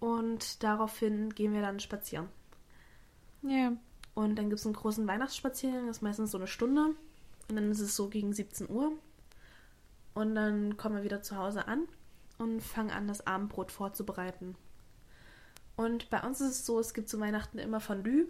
[0.00, 2.28] Und daraufhin gehen wir dann spazieren.
[3.42, 3.72] Ja.
[4.16, 6.94] Und dann gibt es einen großen Weihnachtsspaziergang, das ist meistens so eine Stunde.
[7.48, 8.92] Und dann ist es so gegen 17 Uhr.
[10.14, 11.86] Und dann kommen wir wieder zu Hause an
[12.38, 14.56] und fangen an, das Abendbrot vorzubereiten.
[15.76, 18.24] Und bei uns ist es so, es gibt zu Weihnachten immer Fondue.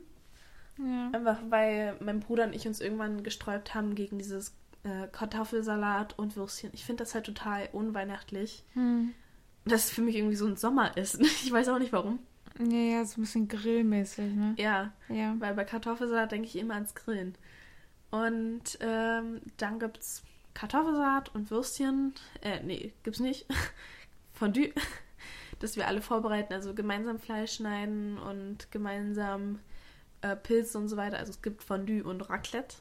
[0.78, 1.10] Ja.
[1.12, 6.34] Einfach weil mein Bruder und ich uns irgendwann gesträubt haben gegen dieses äh, Kartoffelsalat und
[6.34, 6.70] Würstchen.
[6.72, 8.64] Ich finde das halt total unweihnachtlich.
[8.72, 9.14] Hm.
[9.64, 11.20] Dass es für mich irgendwie so ein Sommer ist.
[11.44, 12.18] Ich weiß auch nicht warum.
[12.58, 14.54] Ja, ja, so ein bisschen grillmäßig, ne?
[14.58, 15.34] Ja, Ja.
[15.38, 17.36] weil bei Kartoffelsalat denke ich immer ans Grillen.
[18.10, 20.22] Und ähm, dann gibt's
[20.54, 22.14] Kartoffelsalat und Würstchen.
[22.40, 23.46] Äh, nee, gibt's nicht.
[24.32, 24.72] Fondue.
[25.58, 29.58] Dass wir alle vorbereiten, also gemeinsam Fleisch schneiden und gemeinsam
[30.20, 31.18] äh, Pilze und so weiter.
[31.18, 32.76] Also es gibt Fondue und Raclette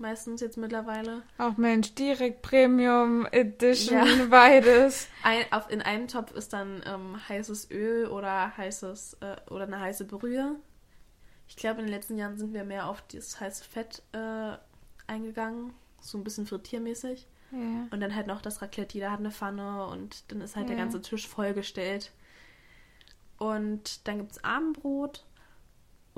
[0.00, 1.22] meistens jetzt mittlerweile.
[1.38, 4.26] Ach Mensch, direkt Premium Edition, Ja.
[4.30, 5.08] beides.
[5.22, 9.80] Ein, auf, in einem Topf ist dann ähm, heißes Öl oder heißes äh, oder eine
[9.80, 10.56] heiße Brühe.
[11.48, 14.56] Ich glaube, in den letzten Jahren sind wir mehr auf dieses heiße Fett äh,
[15.06, 17.26] eingegangen, so ein bisschen frittiermäßig.
[17.50, 17.86] Ja.
[17.90, 20.76] Und dann halt noch das Raclette, jeder hat eine Pfanne und dann ist halt der
[20.76, 20.82] Ja.
[20.82, 22.12] ganze Tisch vollgestellt.
[23.38, 25.24] Und dann gibt es Abendbrot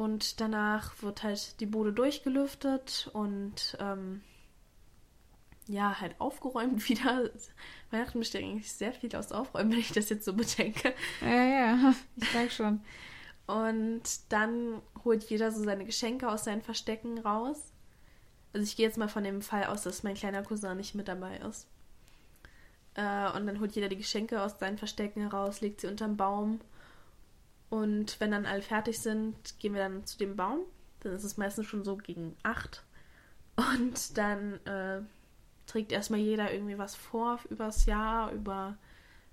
[0.01, 4.23] und danach wird halt die Bude durchgelüftet und ähm,
[5.67, 7.29] ja, halt aufgeräumt wieder.
[7.91, 10.95] Weihnachten besteht eigentlich sehr viel aus Aufräumen, wenn ich das jetzt so bedenke.
[11.21, 12.81] Ja, ja, ich sag schon.
[13.47, 17.71] Und dann holt jeder so seine Geschenke aus seinen Verstecken raus.
[18.55, 21.09] Also ich gehe jetzt mal von dem Fall aus, dass mein kleiner Cousin nicht mit
[21.09, 21.67] dabei ist.
[22.95, 26.61] Äh, und dann holt jeder die Geschenke aus seinen Verstecken heraus, legt sie unterm Baum.
[27.71, 30.61] Und wenn dann alle fertig sind, gehen wir dann zu dem Baum.
[31.01, 32.85] Dann ist es meistens schon so gegen acht.
[33.57, 35.03] Und dann äh,
[35.67, 38.77] trägt erstmal jeder irgendwie was vor übers Jahr, über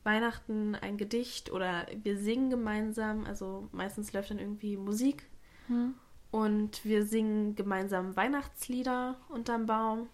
[0.03, 3.25] Weihnachten ein Gedicht oder wir singen gemeinsam.
[3.25, 5.29] Also meistens läuft dann irgendwie Musik
[5.67, 5.95] Hm.
[6.31, 10.07] und wir singen gemeinsam Weihnachtslieder unterm Baum.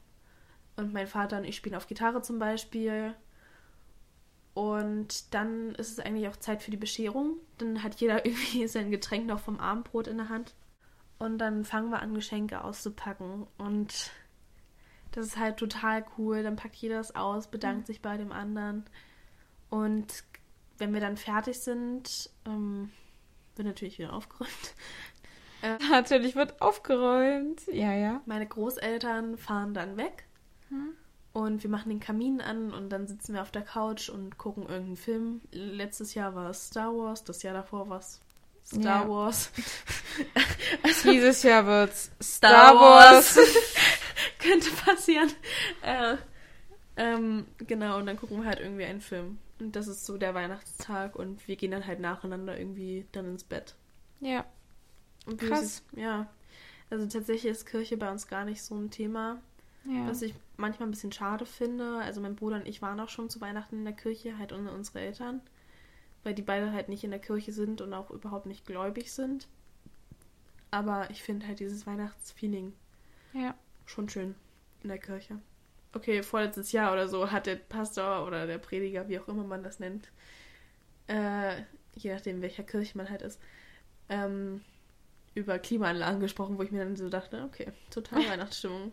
[0.76, 3.14] Und mein Vater und ich spielen auf Gitarre zum Beispiel.
[4.54, 7.38] Und dann ist es eigentlich auch Zeit für die Bescherung.
[7.58, 10.54] Dann hat jeder irgendwie sein Getränk noch vom Abendbrot in der Hand.
[11.20, 13.48] Und dann fangen wir an, Geschenke auszupacken.
[13.58, 14.12] Und
[15.12, 16.44] das ist halt total cool.
[16.44, 18.84] Dann packt jeder es aus, bedankt sich bei dem anderen.
[19.70, 20.24] Und
[20.78, 22.92] wenn wir dann fertig sind, ähm,
[23.56, 24.76] wird natürlich wieder aufgeräumt.
[25.90, 27.62] Natürlich wird aufgeräumt.
[27.68, 28.22] Ja, ja.
[28.26, 30.26] Meine Großeltern fahren dann weg
[30.74, 30.96] Hm.
[31.34, 34.64] Und wir machen den Kamin an und dann sitzen wir auf der Couch und gucken
[34.64, 35.42] irgendeinen Film.
[35.52, 38.22] Letztes Jahr war es Star Wars, das Jahr davor war es
[38.66, 39.10] Star Ja.
[39.10, 39.52] Wars.
[41.04, 43.36] Dieses Jahr wird's Star Star Wars.
[43.36, 43.48] Wars.
[44.40, 45.32] Könnte passieren.
[45.82, 46.18] Äh,
[46.98, 49.40] ähm, genau, und dann gucken wir halt irgendwie einen Film.
[49.60, 53.44] Und das ist so der Weihnachtstag und wir gehen dann halt nacheinander irgendwie dann ins
[53.44, 53.76] Bett.
[54.20, 54.46] ja.
[55.26, 55.62] Und Krass.
[55.62, 56.28] ist- Ja.
[56.90, 59.40] Also tatsächlich ist Kirche bei uns gar nicht so ein Thema.
[59.86, 60.08] Ja.
[60.08, 63.30] Was ich manchmal ein bisschen schade finde, also mein Bruder und ich waren auch schon
[63.30, 65.42] zu Weihnachten in der Kirche, halt ohne unsere Eltern,
[66.24, 69.48] weil die beide halt nicht in der Kirche sind und auch überhaupt nicht gläubig sind.
[70.72, 72.74] Aber ich finde halt dieses Weihnachtsfeeling
[73.34, 73.56] ja.
[73.86, 74.36] schon schön
[74.82, 75.40] in der Kirche.
[75.94, 79.64] Okay, vorletztes Jahr oder so hat der Pastor oder der Prediger, wie auch immer man
[79.64, 80.12] das nennt,
[81.08, 81.62] äh,
[81.94, 83.40] je nachdem welcher Kirche man halt ist,
[84.10, 84.62] ähm,
[85.36, 88.92] über Klimaanlagen gesprochen, wo ich mir dann so dachte, okay, total Weihnachtsstimmung.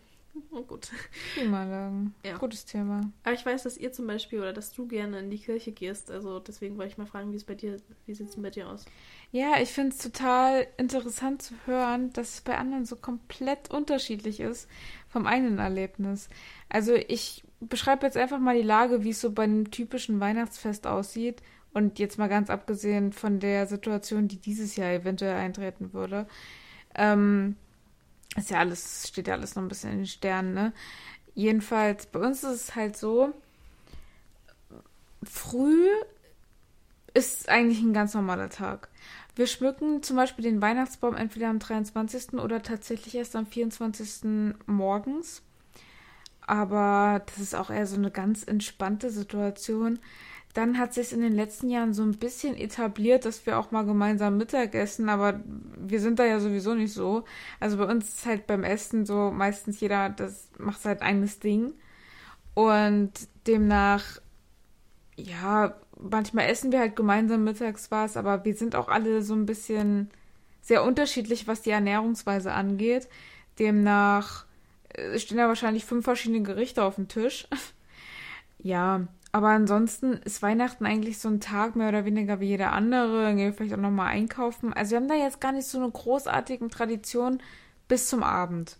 [0.50, 0.90] Oh gut.
[1.34, 2.14] Klimaanlagen.
[2.24, 2.36] Ja.
[2.36, 3.00] Gutes Thema.
[3.24, 6.10] Aber ich weiß, dass ihr zum Beispiel oder dass du gerne in die Kirche gehst.
[6.10, 7.76] Also deswegen wollte ich mal fragen, wie es bei dir,
[8.06, 8.84] wie sieht es denn bei dir aus?
[9.32, 14.40] Ja, ich finde es total interessant zu hören, dass es bei anderen so komplett unterschiedlich
[14.40, 14.68] ist
[15.08, 16.28] vom eigenen Erlebnis.
[16.68, 20.86] Also ich beschreibe jetzt einfach mal die Lage, wie es so bei einem typischen Weihnachtsfest
[20.86, 21.42] aussieht.
[21.72, 26.26] Und jetzt mal ganz abgesehen von der Situation, die dieses Jahr eventuell eintreten würde.
[26.96, 27.54] Ähm,
[28.36, 30.72] ist ja alles, steht ja alles noch ein bisschen in den Sternen, ne?
[31.34, 33.32] Jedenfalls, bei uns ist es halt so,
[35.22, 35.86] früh
[37.14, 38.88] ist eigentlich ein ganz normaler Tag.
[39.36, 42.34] Wir schmücken zum Beispiel den Weihnachtsbaum entweder am 23.
[42.34, 44.52] oder tatsächlich erst am 24.
[44.66, 45.42] morgens.
[46.46, 49.98] Aber das ist auch eher so eine ganz entspannte Situation.
[50.54, 53.84] Dann hat sich in den letzten Jahren so ein bisschen etabliert, dass wir auch mal
[53.84, 55.40] gemeinsam Mittag essen, aber
[55.78, 57.24] wir sind da ja sowieso nicht so.
[57.60, 61.74] Also bei uns ist halt beim Essen so meistens jeder, das macht sein eigenes Ding.
[62.54, 63.12] Und
[63.46, 64.04] demnach,
[65.16, 69.46] ja, manchmal essen wir halt gemeinsam mittags was, aber wir sind auch alle so ein
[69.46, 70.10] bisschen
[70.62, 73.08] sehr unterschiedlich, was die Ernährungsweise angeht.
[73.58, 74.46] Demnach
[74.90, 77.46] äh, stehen da wahrscheinlich fünf verschiedene Gerichte auf dem Tisch.
[78.58, 83.22] ja, aber ansonsten ist Weihnachten eigentlich so ein Tag mehr oder weniger wie jeder andere.
[83.22, 84.72] Dann gehen wir vielleicht auch nochmal einkaufen.
[84.72, 87.40] Also wir haben da jetzt gar nicht so eine großartige Tradition
[87.86, 88.76] bis zum Abend.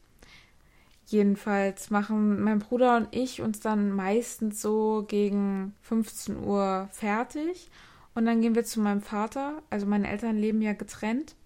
[1.07, 7.71] Jedenfalls machen mein Bruder und ich uns dann meistens so gegen 15 Uhr fertig
[8.15, 9.63] Und dann gehen wir zu meinem Vater.
[9.71, 11.37] Also meine Eltern leben ja getrennt.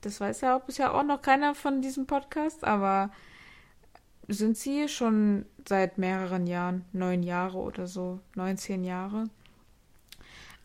[0.00, 3.10] Das weiß ja auch bisher auch noch keiner von diesem Podcast, aber
[4.28, 9.24] sind sie schon seit mehreren Jahren, neun Jahre oder so, neun, zehn Jahre.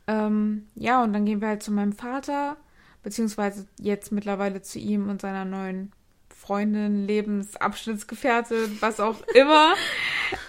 [0.07, 2.57] Ähm, ja, und dann gehen wir halt zu meinem Vater,
[3.03, 5.91] beziehungsweise jetzt mittlerweile zu ihm und seiner neuen
[6.29, 9.73] Freundin, Lebensabschnittsgefährte, was auch immer.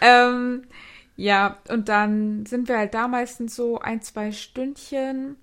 [0.01, 0.63] ähm,
[1.17, 5.37] ja, und dann sind wir halt da meistens so ein, zwei Stündchen,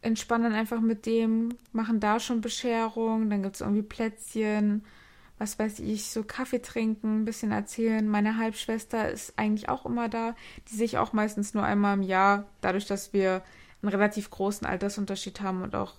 [0.00, 4.84] entspannen einfach mit dem, machen da schon Bescherung, dann gibt es irgendwie Plätzchen,
[5.40, 8.06] was weiß ich, so Kaffee trinken, ein bisschen erzählen.
[8.06, 10.36] Meine Halbschwester ist eigentlich auch immer da,
[10.68, 13.42] die sehe ich auch meistens nur einmal im Jahr, dadurch, dass wir
[13.80, 15.94] einen relativ großen Altersunterschied haben und auch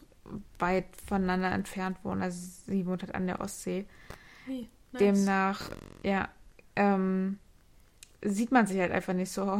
[0.59, 2.21] weit voneinander entfernt wohnen.
[2.21, 2.37] Also
[2.67, 3.87] sie wohnt halt an der Ostsee.
[4.45, 4.99] Hey, nice.
[4.99, 5.71] Demnach,
[6.03, 6.29] ja,
[6.75, 7.39] ähm,
[8.21, 9.51] sieht man sich halt einfach nicht so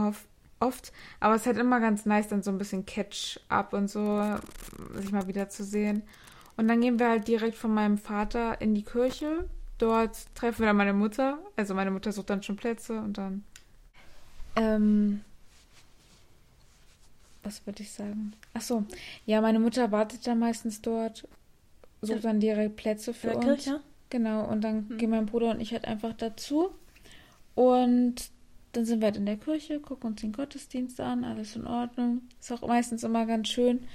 [0.60, 0.94] oft.
[1.20, 4.38] Aber es ist halt immer ganz nice, dann so ein bisschen Catch-up und so,
[4.94, 6.04] sich mal wieder zu sehen.
[6.56, 9.50] Und dann gehen wir halt direkt von meinem Vater in die Kirche.
[9.82, 11.40] Dort treffen wir dann meine Mutter.
[11.56, 13.44] Also meine Mutter sucht dann schon Plätze und dann.
[14.56, 15.22] Ähm,
[17.42, 18.34] was würde ich sagen?
[18.54, 18.86] Ach so,
[19.26, 21.28] ja, meine Mutter wartet dann meistens dort,
[22.04, 23.44] sucht dann direkt Plätze für uns.
[23.44, 23.80] Kirche?
[24.12, 24.98] Genau, und dann hm.
[25.00, 26.70] gehen mein Bruder und ich halt einfach dazu.
[27.56, 28.30] Und
[28.74, 32.22] dann sind wir halt in der Kirche, gucken uns den Gottesdienst an, alles in Ordnung.
[32.40, 33.88] Ist auch meistens immer ganz schön.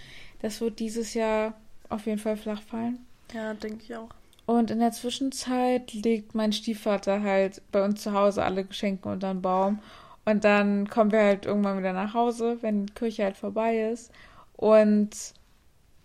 [0.43, 1.55] Das wird dieses Jahr
[1.89, 3.07] auf jeden Fall flach fallen.
[3.33, 4.11] Ja, denke ich auch.
[4.47, 9.35] Und in der Zwischenzeit legt mein Stiefvater halt bei uns zu Hause alle Geschenke unter
[9.35, 9.81] den Baum.
[10.25, 14.13] Und dann kommen wir halt irgendwann wieder nach Hause, wenn die Kirche halt vorbei ist.
[14.57, 15.11] Und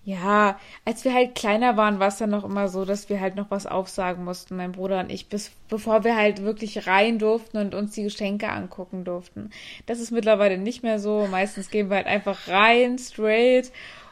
[0.03, 3.35] ja, als wir halt kleiner waren, war es dann noch immer so, dass wir halt
[3.35, 7.57] noch was aufsagen mussten, mein Bruder und ich, bis, bevor wir halt wirklich rein durften
[7.57, 9.51] und uns die Geschenke angucken durften.
[9.85, 11.27] Das ist mittlerweile nicht mehr so.
[11.29, 13.71] Meistens gehen wir halt einfach rein, straight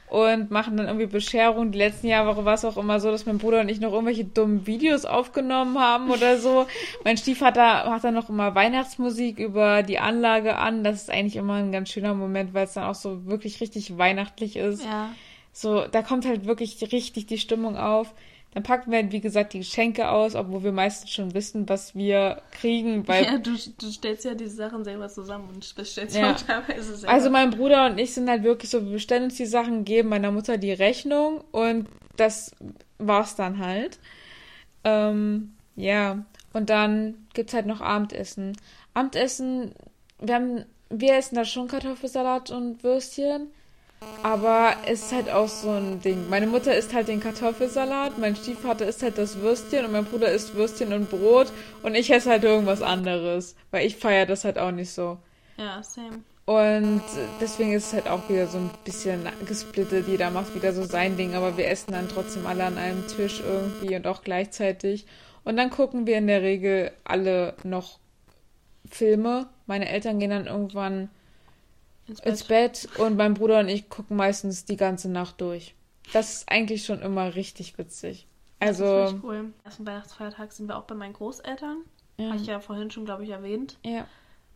[0.09, 1.71] und machen dann irgendwie Bescherung.
[1.71, 4.25] Die letzten Jahre war es auch immer so, dass mein Bruder und ich noch irgendwelche
[4.25, 6.67] dummen Videos aufgenommen haben oder so.
[7.03, 10.83] mein Stiefvater macht dann noch immer Weihnachtsmusik über die Anlage an.
[10.83, 13.97] Das ist eigentlich immer ein ganz schöner Moment, weil es dann auch so wirklich richtig
[13.97, 14.83] weihnachtlich ist.
[14.83, 15.09] Ja.
[15.51, 18.13] So, da kommt halt wirklich richtig die Stimmung auf.
[18.53, 21.93] Dann packen wir, halt, wie gesagt, die Geschenke aus, obwohl wir meistens schon wissen, was
[21.93, 23.07] wir kriegen.
[23.07, 26.33] Weil ja, du, du stellst ja die Sachen selber zusammen und bestellst ja.
[26.33, 27.13] teilweise selber.
[27.13, 30.09] Also mein Bruder und ich sind halt wirklich so, wir bestellen uns die Sachen, geben
[30.09, 31.87] meiner Mutter die Rechnung und
[32.17, 32.51] das
[32.97, 33.99] war's dann halt.
[34.83, 38.57] Ähm, ja, und dann gibt's halt noch Abendessen.
[38.95, 39.73] Abendessen,
[40.19, 43.51] wir haben, wir essen da schon Kartoffelsalat und Würstchen.
[44.23, 46.29] Aber es ist halt auch so ein Ding.
[46.29, 50.31] Meine Mutter isst halt den Kartoffelsalat, mein Stiefvater isst halt das Würstchen und mein Bruder
[50.31, 51.51] isst Würstchen und Brot
[51.83, 55.17] und ich esse halt irgendwas anderes, weil ich feiere das halt auch nicht so.
[55.57, 56.23] Ja, same.
[56.45, 57.03] Und
[57.39, 60.07] deswegen ist es halt auch wieder so ein bisschen gesplittet.
[60.07, 63.41] Jeder macht wieder so sein Ding, aber wir essen dann trotzdem alle an einem Tisch
[63.45, 65.05] irgendwie und auch gleichzeitig.
[65.43, 67.99] Und dann gucken wir in der Regel alle noch
[68.89, 69.47] Filme.
[69.67, 71.09] Meine Eltern gehen dann irgendwann
[72.09, 72.31] ins Bett.
[72.31, 75.75] ins Bett und mein Bruder und ich gucken meistens die ganze Nacht durch.
[76.13, 78.27] Das ist eigentlich schon immer richtig witzig.
[78.59, 78.83] Also.
[78.83, 79.53] Das ist cool.
[79.63, 81.83] Ersten Weihnachtsfeiertag sind wir auch bei meinen Großeltern.
[82.17, 82.27] Ja.
[82.27, 83.77] Habe ich ja vorhin schon, glaube ich, erwähnt.
[83.85, 84.05] Ja.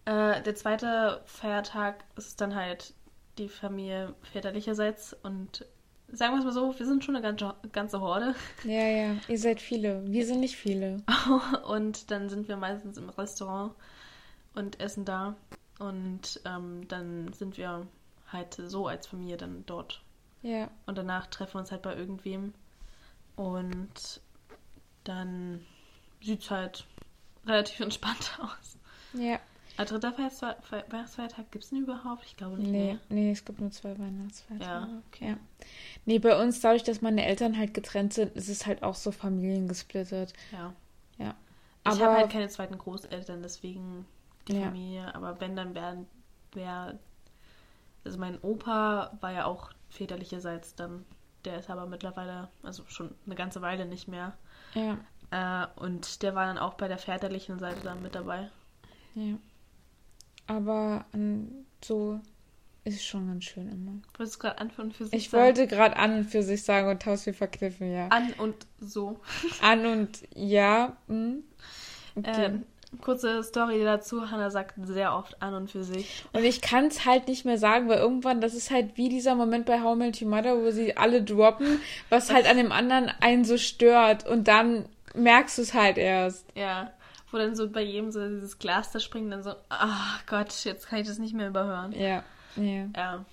[0.06, 2.94] Äh, der zweite Feiertag ist dann halt
[3.38, 5.66] die Familie väterlicherseits und
[6.12, 8.36] sagen wir es mal so, wir sind schon eine ganze, ganze Horde.
[8.64, 10.04] Ja, ja, ihr seid viele.
[10.06, 10.98] Wir sind nicht viele.
[11.68, 13.74] und dann sind wir meistens im Restaurant
[14.56, 15.36] und essen da.
[15.80, 17.88] Und ähm, dann sind wir
[18.32, 20.02] halt so als Familie dann dort.
[20.42, 20.70] Ja.
[20.86, 22.54] Und danach treffen wir uns halt bei irgendwem.
[23.36, 24.22] Und
[25.04, 25.66] dann
[26.22, 26.86] sieht es halt
[27.46, 28.78] relativ entspannt aus.
[29.14, 29.40] Ja.
[29.76, 32.24] Ein dritter Weihnachtsfeiertag gibt es denn überhaupt?
[32.26, 32.70] Ich glaube nicht.
[32.70, 34.92] Nee, nee, es gibt nur zwei Weihnachtsfeiertage.
[34.92, 35.30] Ja, okay.
[35.30, 35.38] Ja.
[36.06, 39.12] Nee, bei uns, dadurch, dass meine Eltern halt getrennt sind, ist es halt auch so
[39.12, 40.34] familiengesplittet.
[40.52, 40.74] Ja.
[41.18, 41.36] Ja.
[41.92, 44.06] Ich habe halt keine zweiten Großeltern, deswegen
[44.48, 44.66] die ja.
[44.66, 45.16] Familie.
[45.16, 46.06] Aber wenn, dann wäre,
[46.54, 47.00] wär,
[48.04, 51.06] also mein Opa war ja auch väterlicherseits dann.
[51.46, 54.38] Der ist aber mittlerweile, also schon eine ganze Weile nicht mehr.
[54.74, 54.98] Ja.
[55.32, 58.50] Äh, und der war dann auch bei der väterlichen Seite dann mit dabei.
[59.16, 59.36] Ja.
[60.48, 62.20] Aber um, so
[62.86, 64.02] ist es schon ganz schön immer.
[64.18, 65.44] Wolltest du gerade an und für sich Ich sagen?
[65.44, 68.08] wollte gerade an und für sich sagen und tausend viel verkniffen, ja.
[68.10, 69.20] An und so.
[69.62, 70.98] An und ja.
[71.08, 71.44] Hm.
[72.16, 72.46] Okay.
[72.46, 72.66] Ähm,
[73.02, 74.30] Kurze Story dazu.
[74.30, 76.24] Hannah sagt sehr oft an und für sich.
[76.34, 79.36] Und ich kann es halt nicht mehr sagen, weil irgendwann, das ist halt wie dieser
[79.36, 81.80] Moment bei How Many Mother, wo sie alle droppen,
[82.10, 84.28] was halt an dem anderen einen so stört.
[84.28, 86.46] Und dann merkst du es halt erst.
[86.56, 86.92] Ja.
[87.32, 90.88] Wo dann so bei jedem so dieses Glas da springt, dann so, ach Gott, jetzt
[90.88, 91.92] kann ich das nicht mehr überhören.
[91.94, 92.24] Ja.
[92.56, 92.88] Ja.
[92.96, 93.26] ja.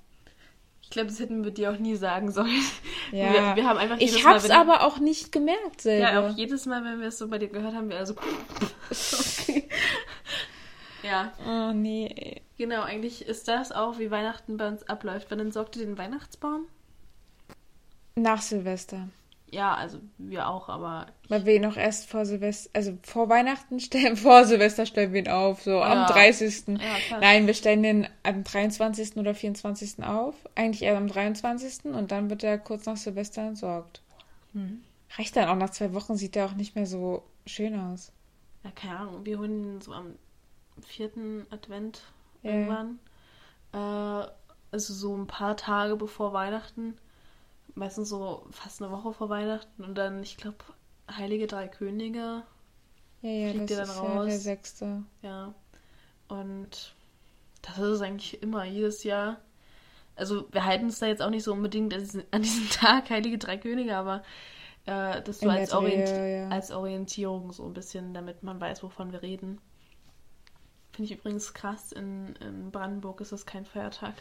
[0.91, 2.51] Ich glaube, das hätten wir dir auch nie sagen sollen.
[3.13, 3.33] Ja.
[3.33, 6.13] Wir, wir haben einfach Ich jedes hab's wenn- aber auch nicht gemerkt selber.
[6.13, 8.15] Ja, auch jedes Mal, wenn wir es so bei dir gehört haben, wir also.
[8.91, 9.69] okay.
[11.03, 12.43] Ja, Oh nee.
[12.59, 12.83] genau.
[12.83, 15.27] Eigentlich ist das auch, wie Weihnachten bei uns abläuft.
[15.31, 16.67] Wann entsorgt ihr den Weihnachtsbaum?
[18.17, 19.09] Nach Silvester.
[19.53, 23.81] Ja, also wir auch, aber Weil wir ihn auch erst vor Silvester, also vor Weihnachten
[23.81, 26.07] stellen, vor Silvester stellen wir ihn auf, so am Ja.
[26.07, 26.69] 30.
[26.69, 27.19] Ja.
[27.21, 29.17] Nein, wir stellen den am 23.
[29.17, 30.05] oder 24.
[30.05, 30.37] auf.
[30.55, 31.87] Eigentlich eher am 23.
[31.87, 34.03] und dann wird er kurz nach Silvester entsorgt.
[34.53, 34.83] Mhm.
[35.19, 38.13] Reicht dann auch nach zwei Wochen, sieht er auch nicht mehr so schön aus.
[38.63, 39.25] Ja, keine Ahnung.
[39.27, 40.15] Wir holen ihn so am
[40.87, 42.03] vierten Advent
[42.43, 42.53] Ja.
[42.53, 42.99] irgendwann.
[43.73, 44.29] Äh,
[44.71, 46.97] also so ein paar Tage bevor Weihnachten.
[47.75, 49.85] Meistens so fast eine Woche vor Weihnachten.
[49.85, 50.59] Und dann, ich glaube,
[51.11, 52.43] Heilige Drei Könige.
[53.23, 54.43] Ja, ja, Fliegt der dann ist ja der raus?
[54.43, 55.03] sechste.
[55.23, 55.55] Ja.
[56.29, 56.95] Und
[57.63, 59.39] das ist es eigentlich immer, jedes Jahr.
[60.17, 63.57] Also wir halten es da jetzt auch nicht so unbedingt an diesem Tag, Heilige Drei
[63.57, 64.23] Könige, aber
[64.87, 66.49] äh, das so als, Orient ja.
[66.49, 69.61] als Orientierung so ein bisschen, damit man weiß, wovon wir reden.
[70.93, 74.15] Finde ich übrigens krass, in, in Brandenburg ist das kein Feiertag.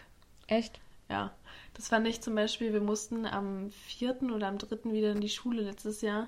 [0.47, 0.79] Echt?
[1.09, 1.31] Ja,
[1.73, 4.17] das fand ich zum Beispiel, wir mussten am 4.
[4.33, 4.91] oder am 3.
[4.91, 6.27] wieder in die Schule letztes Jahr.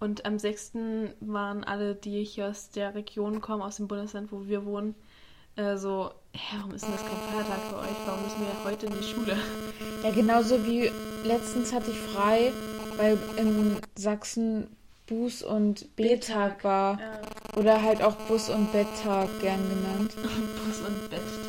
[0.00, 0.72] Und am 6.
[1.20, 4.94] waren alle, die hier aus der Region kommen, aus dem Bundesland, wo wir wohnen,
[5.56, 7.96] äh, so, hä, warum ist denn das kein Feiertag für euch?
[8.06, 9.36] Warum müssen wir heute in die Schule?
[10.02, 10.90] Ja, genauso wie
[11.22, 12.52] letztens hatte ich frei,
[12.96, 14.68] weil in Sachsen
[15.08, 16.98] Buß- und B-Tag war.
[16.98, 17.20] Ja,
[17.60, 20.16] Oder halt auch Bus- und Betttag gern genannt.
[20.16, 21.41] Bus- und Betttag.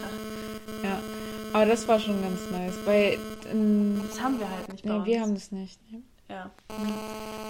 [1.53, 3.19] Aber das war schon ganz nice, weil
[3.51, 5.79] ähm, Das haben wir halt nicht bei nee, wir haben das nicht.
[5.91, 6.01] Ne?
[6.29, 6.51] ja.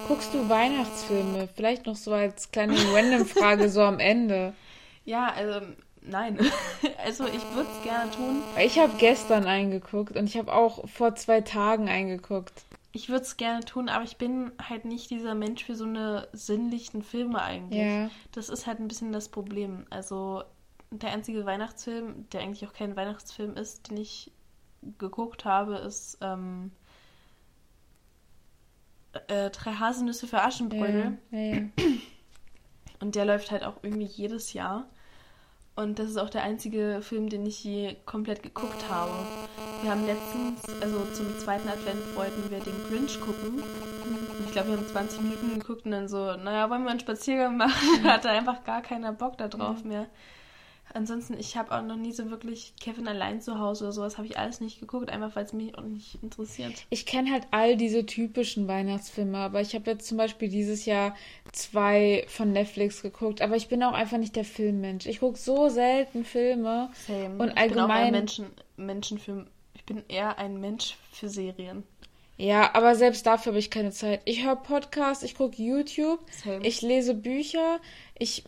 [0.07, 1.47] Guckst du Weihnachtsfilme?
[1.55, 4.53] Vielleicht noch so als kleine Random-Frage so am Ende.
[5.05, 5.65] ja, also,
[6.01, 6.37] nein.
[7.05, 8.43] also, ich würde es gerne tun.
[8.61, 12.53] Ich habe gestern eingeguckt und ich habe auch vor zwei Tagen eingeguckt.
[12.95, 16.27] Ich würde es gerne tun, aber ich bin halt nicht dieser Mensch für so eine
[16.31, 17.81] sinnlichen Filme eigentlich.
[17.81, 18.09] Ja.
[18.33, 19.87] Das ist halt ein bisschen das Problem.
[19.89, 20.43] Also
[20.99, 24.31] der einzige Weihnachtsfilm, der eigentlich auch kein Weihnachtsfilm ist, den ich
[24.97, 26.71] geguckt habe, ist ähm,
[29.27, 31.17] äh, Drei Haselnüsse für Aschenbrödel.
[31.31, 31.61] Ja, ja, ja.
[32.99, 34.87] Und der läuft halt auch irgendwie jedes Jahr.
[35.75, 39.11] Und das ist auch der einzige Film, den ich je komplett geguckt habe.
[39.81, 43.63] Wir haben letztens, also zum zweiten Advent wollten wir den Grinch gucken.
[43.63, 46.99] Und ich glaube, wir haben 20 Minuten geguckt und dann so, naja, wollen wir einen
[46.99, 47.73] Spaziergang machen?
[48.03, 50.05] Da hatte einfach gar keiner Bock da drauf mehr.
[50.93, 54.27] Ansonsten, ich habe auch noch nie so wirklich Kevin allein zu Hause oder sowas, habe
[54.27, 56.73] ich alles nicht geguckt, einfach weil es mich auch nicht interessiert.
[56.89, 61.15] Ich kenne halt all diese typischen Weihnachtsfilme, aber ich habe jetzt zum Beispiel dieses Jahr
[61.51, 65.05] zwei von Netflix geguckt, aber ich bin auch einfach nicht der Filmmensch.
[65.05, 66.89] Ich gucke so selten Filme.
[67.07, 67.37] Same.
[67.37, 68.45] Und ich bin auch eher allgemein- Menschen,
[68.77, 71.83] Menschen für, ich bin eher ein Mensch für Serien.
[72.37, 74.21] Ja, aber selbst dafür habe ich keine Zeit.
[74.25, 76.65] Ich höre Podcasts, ich gucke YouTube, Same.
[76.65, 77.79] ich lese Bücher,
[78.17, 78.43] ich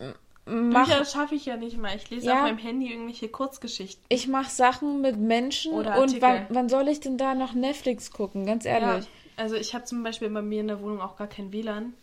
[0.46, 1.94] m- Bücher mache schaffe ich ja nicht mal.
[1.96, 2.36] Ich lese Ja.
[2.36, 4.04] auf meinem Handy irgendwelche Kurzgeschichten.
[4.08, 8.10] ich mach Sachen mit Menschen Oder und wann, wann soll ich denn da noch Netflix
[8.10, 9.04] gucken, ganz ehrlich.
[9.06, 9.10] Ja,
[9.42, 11.94] also ich habe zum Beispiel bei mir in der Wohnung auch gar kein WLAN.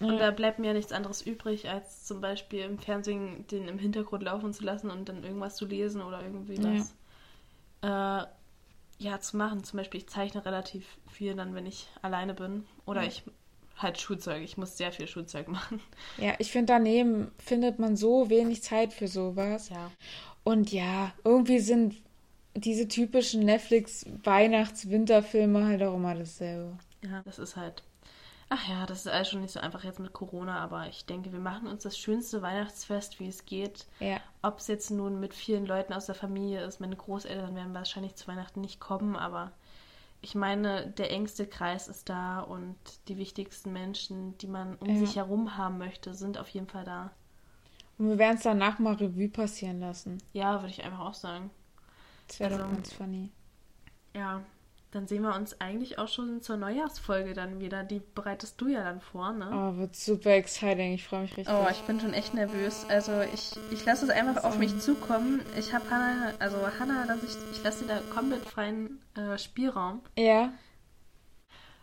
[0.00, 0.18] Und Ja.
[0.18, 4.24] da bleibt mir ja nichts anderes übrig, als zum Beispiel im Fernsehen den im Hintergrund
[4.24, 6.74] laufen zu lassen und dann irgendwas zu lesen oder irgendwie Ja.
[6.74, 6.94] was
[7.82, 8.26] äh,
[8.98, 9.64] ja, zu machen.
[9.64, 12.66] Zum Beispiel, ich zeichne relativ viel dann, wenn ich alleine bin.
[12.84, 13.08] Oder Ja.
[13.08, 13.22] ich
[13.76, 14.42] halt Schulzeug.
[14.42, 15.80] Ich muss sehr viel Schulzeug machen.
[16.18, 19.68] Ja, ich finde, daneben findet man so wenig Zeit für sowas.
[19.68, 19.90] Ja.
[20.44, 21.94] Und ja, irgendwie sind
[22.54, 26.78] diese typischen Netflix-Weihnachts-Winterfilme halt auch immer dasselbe.
[27.02, 27.82] Ja, das ist halt.
[28.54, 31.32] Ach ja, das ist alles schon nicht so einfach jetzt mit Corona, aber ich denke,
[31.32, 33.86] wir machen uns das schönste Weihnachtsfest, wie es geht.
[33.98, 34.20] Ja.
[34.42, 38.14] Ob es jetzt nun mit vielen Leuten aus der Familie ist, meine Großeltern werden wahrscheinlich
[38.14, 39.52] zu Weihnachten nicht kommen, aber
[40.22, 42.76] ich meine, der engste Kreis ist da und
[43.08, 44.96] die wichtigsten Menschen, die man um Ja.
[44.96, 47.10] sich herum haben möchte, sind auf jeden Fall da.
[47.98, 50.18] Und wir werden es danach mal Revue passieren lassen.
[50.32, 51.50] Ja, würde ich einfach auch sagen.
[52.28, 53.30] Das wäre doch Also- ganz funny.
[54.14, 54.42] Ja,
[54.92, 57.82] dann sehen wir uns eigentlich auch schon zur Neujahrsfolge dann wieder.
[57.82, 59.48] Die bereitest du ja dann vor, ne?
[59.50, 60.92] Oh, wird super exciting.
[60.92, 61.54] Ich freue mich richtig.
[61.54, 62.84] Oh, ich bin schon echt nervös.
[62.88, 65.40] Also ich, ich lasse es einfach auf mich zukommen.
[65.58, 70.00] Ich habe Hannah, also Hannah, dass ich, ich lasse sie da komplett freien äh, Spielraum.
[70.16, 70.52] ja.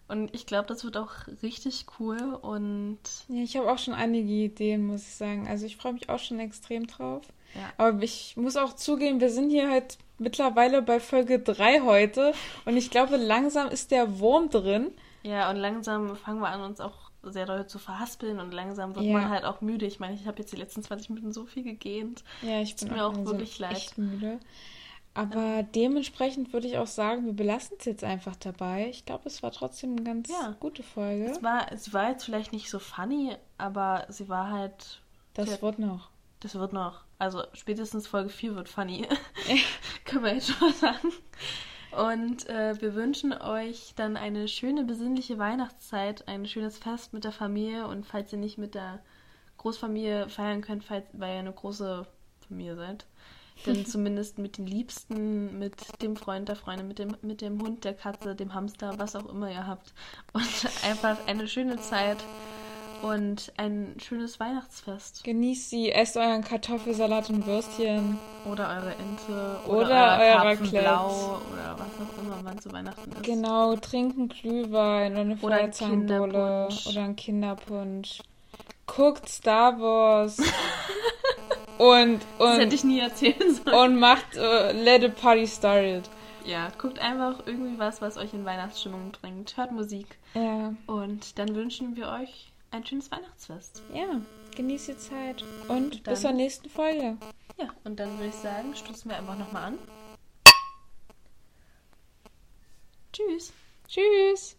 [0.07, 1.12] Und ich glaube, das wird auch
[1.43, 2.18] richtig cool.
[2.41, 2.97] Und
[3.28, 5.47] ja, ich habe auch schon einige Ideen, muss ich sagen.
[5.47, 7.28] Also ich freue mich auch schon extrem drauf.
[7.53, 12.34] ja, Aber ich muss auch zugeben, wir sind hier halt mittlerweile bei Folge 3 heute.
[12.66, 14.92] Und ich glaube, langsam ist der Wurm drin.
[15.24, 19.06] ja, und langsam fangen wir an, uns auch sehr doll zu verhaspeln und langsam wird
[19.06, 19.14] Ja.
[19.14, 19.86] man halt auch müde.
[19.86, 22.24] Ich meine, ich habe jetzt die letzten 20 Minuten so viel gegähnt.
[22.42, 23.74] Ja, ich bin mir auch langsam wirklich leid.
[23.74, 24.40] echt müde.
[25.14, 28.88] Aber dementsprechend würde ich auch sagen, wir belassen es jetzt einfach dabei.
[28.90, 30.56] Ich glaube, es war trotzdem eine ganz Ja.
[30.60, 31.26] gute Folge.
[31.26, 35.02] Es war, sie war jetzt vielleicht nicht so funny, aber sie war halt.
[35.34, 36.10] das wird noch.
[36.40, 37.04] Das wird noch.
[37.18, 39.08] Also spätestens Folge 4 wird funny.
[40.06, 41.12] Können wir jetzt schon mal sagen.
[41.92, 47.32] Und äh, wir wünschen euch dann eine schöne, besinnliche Weihnachtszeit, ein schönes Fest mit der
[47.32, 49.00] Familie und falls ihr nicht mit der
[49.58, 52.06] Großfamilie feiern könnt, falls, weil ihr eine große
[52.48, 53.06] Familie seid,
[53.66, 57.84] dann zumindest mit den Liebsten, mit dem Freund der Freundin, mit dem, mit dem Hund,
[57.84, 59.94] der Katze, dem Hamster, was auch immer ihr habt.
[60.34, 60.44] Und
[60.86, 62.18] einfach eine schöne Zeit
[63.02, 65.24] und ein schönes Weihnachtsfest.
[65.24, 68.18] Genießt sie, esst euren Kartoffelsalat und Würstchen.
[68.52, 69.60] Oder eure Ente.
[69.68, 71.41] Oder euer euer Karpfenblau.
[71.52, 73.24] Oder was auch immer man zu Weihnachten isst.
[73.24, 76.32] Genau, trinken Glühwein oder eine Oder ein Feuerzahnbowle
[76.68, 76.88] Kinderpunsch.
[76.88, 78.22] oder ein Kinderpunsch.
[78.88, 80.38] Guckt Star Wars.
[81.78, 83.93] und, Das hätte und, ich nie erzählen sollen.
[83.93, 86.10] und macht äh, Let the Party Started.
[86.45, 89.56] Ja, guckt einfach irgendwie was, was euch in Weihnachtsstimmung bringt.
[89.58, 90.18] Hört Musik.
[90.34, 93.82] Ja, Und dann wünschen wir euch ein schönes Weihnachtsfest.
[93.94, 94.22] ja,
[94.56, 95.44] genießt die Zeit.
[95.68, 97.18] Und dann- bis zur nächsten Folge.
[97.58, 99.80] Ja, und dann würde ich sagen, stoßen wir einfach nochmal an.
[103.12, 103.52] Tschüss.
[103.88, 104.56] Tschüss.